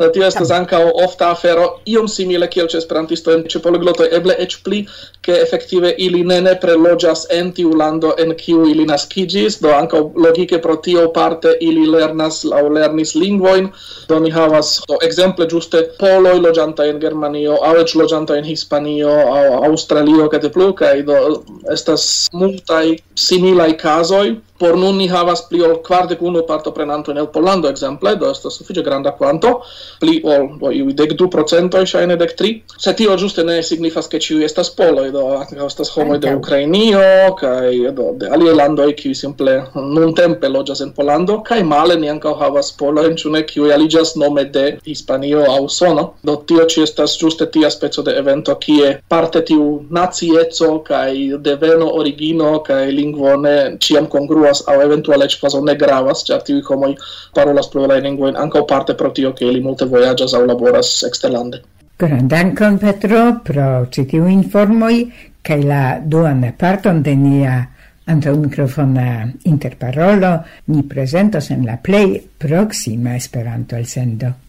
Do 0.00 0.10
tio 0.14 0.26
estas 0.28 0.52
ankaŭ 0.54 0.82
ofta 1.04 1.32
afero 1.34 1.68
iom 1.92 2.08
simile 2.08 2.48
kiel 2.52 2.70
ĉe 2.72 2.80
esperantisto 2.82 3.34
en 3.34 3.44
ĉe 3.52 3.62
poliglotoj 3.64 4.08
eble 4.18 4.36
eĉ 4.44 4.58
pli 4.64 4.84
ke 5.26 5.36
efektive 5.44 5.92
ili 6.06 6.24
ne 6.24 6.40
nepre 6.46 6.76
loĝas 6.78 7.26
en 7.38 7.52
tiu 7.56 7.74
lando 7.76 8.14
en 8.22 8.34
kiu 8.38 8.64
ili 8.70 8.86
naskiĝis, 8.88 9.58
do 9.64 9.72
ankaŭ 9.76 10.02
logike 10.26 10.60
pro 10.64 10.78
tio 10.84 11.08
parte 11.14 11.54
ili 11.68 11.86
lernas 11.90 12.40
aŭ 12.60 12.64
lernis 12.78 13.14
lingvojn. 13.18 13.70
Do 14.08 14.20
ni 14.24 14.32
havas 14.32 14.78
do 14.88 14.98
ekzemple 15.04 15.48
ĝuste 15.52 15.84
poloj 16.00 16.36
loĝantaj 16.46 16.88
en 16.92 17.00
Germanio 17.02 17.58
aŭ 17.68 17.74
eĉ 17.82 17.94
loĝantaj 18.00 18.38
en 18.40 18.48
Hispanio 18.48 19.14
aŭ 19.34 19.44
Aŭstralio 19.68 20.28
kaj 20.38 20.46
de 20.46 20.52
plu 20.54 20.72
kaj 20.74 21.02
do 21.02 21.42
estas 21.72 22.28
multaj 22.32 22.96
similaj 23.14 23.72
kazoj. 23.78 24.36
Por 24.58 24.74
nun 24.74 24.96
ni 24.98 25.06
havas 25.06 25.44
pli 25.46 25.60
ol 25.62 25.76
kvardek 25.86 26.22
unu 26.22 26.40
partoprenanto 26.42 27.12
en 27.12 27.26
Pollando 27.30 27.68
ekzemple 27.70 28.16
do 28.18 28.26
estas 28.26 28.56
sufiĉe 28.58 28.82
granda 28.82 29.12
kvanto. 29.14 29.60
Pli 30.00 30.16
ol 30.24 30.48
do 30.58 30.72
iuj 30.74 30.96
dek 30.98 31.12
du 31.14 31.28
procentoj 31.30 31.84
ŝajne 31.86 32.16
dek 32.18 32.34
tri. 32.34 32.50
Se 32.78 32.90
tio 32.98 33.14
ĝuste 33.16 33.44
ne 33.46 33.60
signifas 33.62 34.10
ke 34.10 34.18
ĉiuj 34.18 34.42
estas 34.44 34.70
poloj 34.74 35.12
do 35.14 35.22
ankaŭ 35.36 35.68
estas 35.70 35.92
homoj 35.94 36.18
de 36.24 36.32
Ukrainio 36.34 37.04
kaj 37.38 37.70
do 37.94 38.08
de 38.18 38.32
aliaj 38.34 38.56
landoj 38.58 38.88
kiuj 38.98 39.14
simple 39.20 39.54
nuntempe 39.76 40.50
loĝas 40.50 40.82
en 40.82 40.90
Pollando 40.96 41.38
kaj 41.46 41.60
male 41.62 41.94
ni 42.02 42.10
ankaŭ 42.10 42.34
havas 42.42 42.72
polojn 42.82 43.14
ĉu 43.14 43.30
ne 43.36 43.44
kiuj 43.46 43.70
aliĝas 43.76 44.16
nome 44.16 44.44
de 44.58 44.66
Hispanio 44.88 45.46
aŭ 45.52 45.60
Usono. 45.68 46.08
Do 46.26 46.34
tio 46.50 46.66
ĉi 46.66 46.82
estas 46.88 47.14
ĝuste 47.22 47.46
tia 47.46 47.70
speco 47.70 48.02
de 48.02 48.18
evento 48.18 48.58
kie 48.58 48.90
parte 49.08 49.46
tiu 49.52 49.70
nacieco 50.18 50.82
kaj 50.82 51.38
deveno 51.40 51.86
origino 51.94 52.62
kaj 52.62 52.90
lingvo 52.90 53.36
ne 53.36 53.76
ciam 53.80 54.06
congruas 54.06 54.62
aŭ 54.66 54.82
eventuale 54.82 55.24
eĉ 55.24 55.38
kvazaŭ 55.40 55.62
ne 55.64 55.74
gravas 55.76 56.24
ĉar 56.26 56.42
tiuj 56.46 56.62
homoj 56.68 56.94
parolas 57.34 57.70
plurajn 57.70 58.04
lingvojn 58.04 58.36
ankaŭ 58.36 58.66
parte 58.66 58.94
pro 58.94 59.10
tio 59.10 59.32
ke 59.32 59.46
ili 59.46 59.60
multe 59.60 59.84
vojaĝas 59.84 60.34
aŭ 60.34 60.44
laboras 60.46 61.04
eksterlande. 61.06 61.62
Gran 61.98 62.28
dankon 62.28 62.78
Petro 62.78 63.40
pro 63.44 63.86
ĉi 63.90 64.06
tiuj 64.10 64.30
informoj 64.32 64.94
kaj 65.42 65.62
la 65.62 65.82
duan 66.04 66.44
parton 66.58 67.02
de 67.02 67.14
nia 67.16 67.66
Antaŭ 68.08 68.32
mikrofona 68.40 69.28
interparolo 69.44 70.30
ni 70.72 70.82
prezentos 70.82 71.50
en 71.50 71.66
la 71.66 71.76
plej 71.76 72.22
proksima 72.40 73.16
Esperanto-elsendo. 73.16 74.47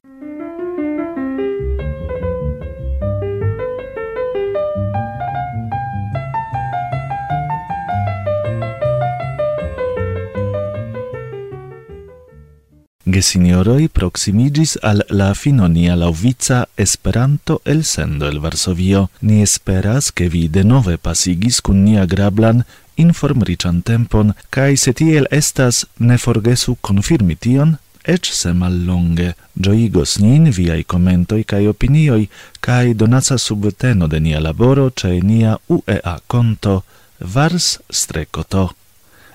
gesignoroi 13.20 13.90
proximigis 13.92 14.78
al 14.82 15.02
la 15.10 15.34
finonia 15.34 15.96
lauvica 15.96 16.68
Esperanto 16.78 17.62
el 17.66 17.84
sendo 17.84 18.28
el 18.30 18.40
Varsovio. 18.40 19.10
Ni 19.20 19.42
esperas, 19.42 20.12
che 20.12 20.30
vi 20.30 20.48
denove 20.48 20.98
pasigis 20.98 21.60
kun 21.62 21.84
nia 21.84 22.06
grablan 22.06 22.64
informriĉan 22.96 23.82
tempon, 23.84 24.32
cae 24.56 24.78
se 24.78 24.94
tiel 24.96 25.28
estas, 25.32 25.86
ne 26.00 26.16
forgesu 26.18 26.78
confirmi 26.80 27.36
tion, 27.36 27.76
ec 28.04 28.32
se 28.40 28.54
mallonge. 28.54 29.34
Gioigos 29.56 30.20
nin 30.24 30.48
viai 30.56 30.86
commentoi 30.88 31.44
cae 31.44 31.68
opinioi, 31.68 32.30
cae 32.64 32.94
donatsa 32.96 33.38
subteno 33.38 34.08
de 34.08 34.20
nia 34.20 34.40
laboro 34.40 34.92
ce 34.96 35.20
nia 35.20 35.58
UEA 35.68 36.20
conto 36.28 36.84
vars 37.20 37.80
strecoto. 37.90 38.70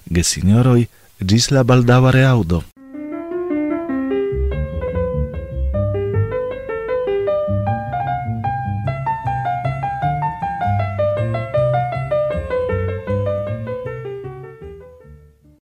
Gesignoroi, 0.08 0.88
gis 1.20 1.50
la 1.50 1.64
baldaua 1.64 2.12
reaudo. 2.16 2.64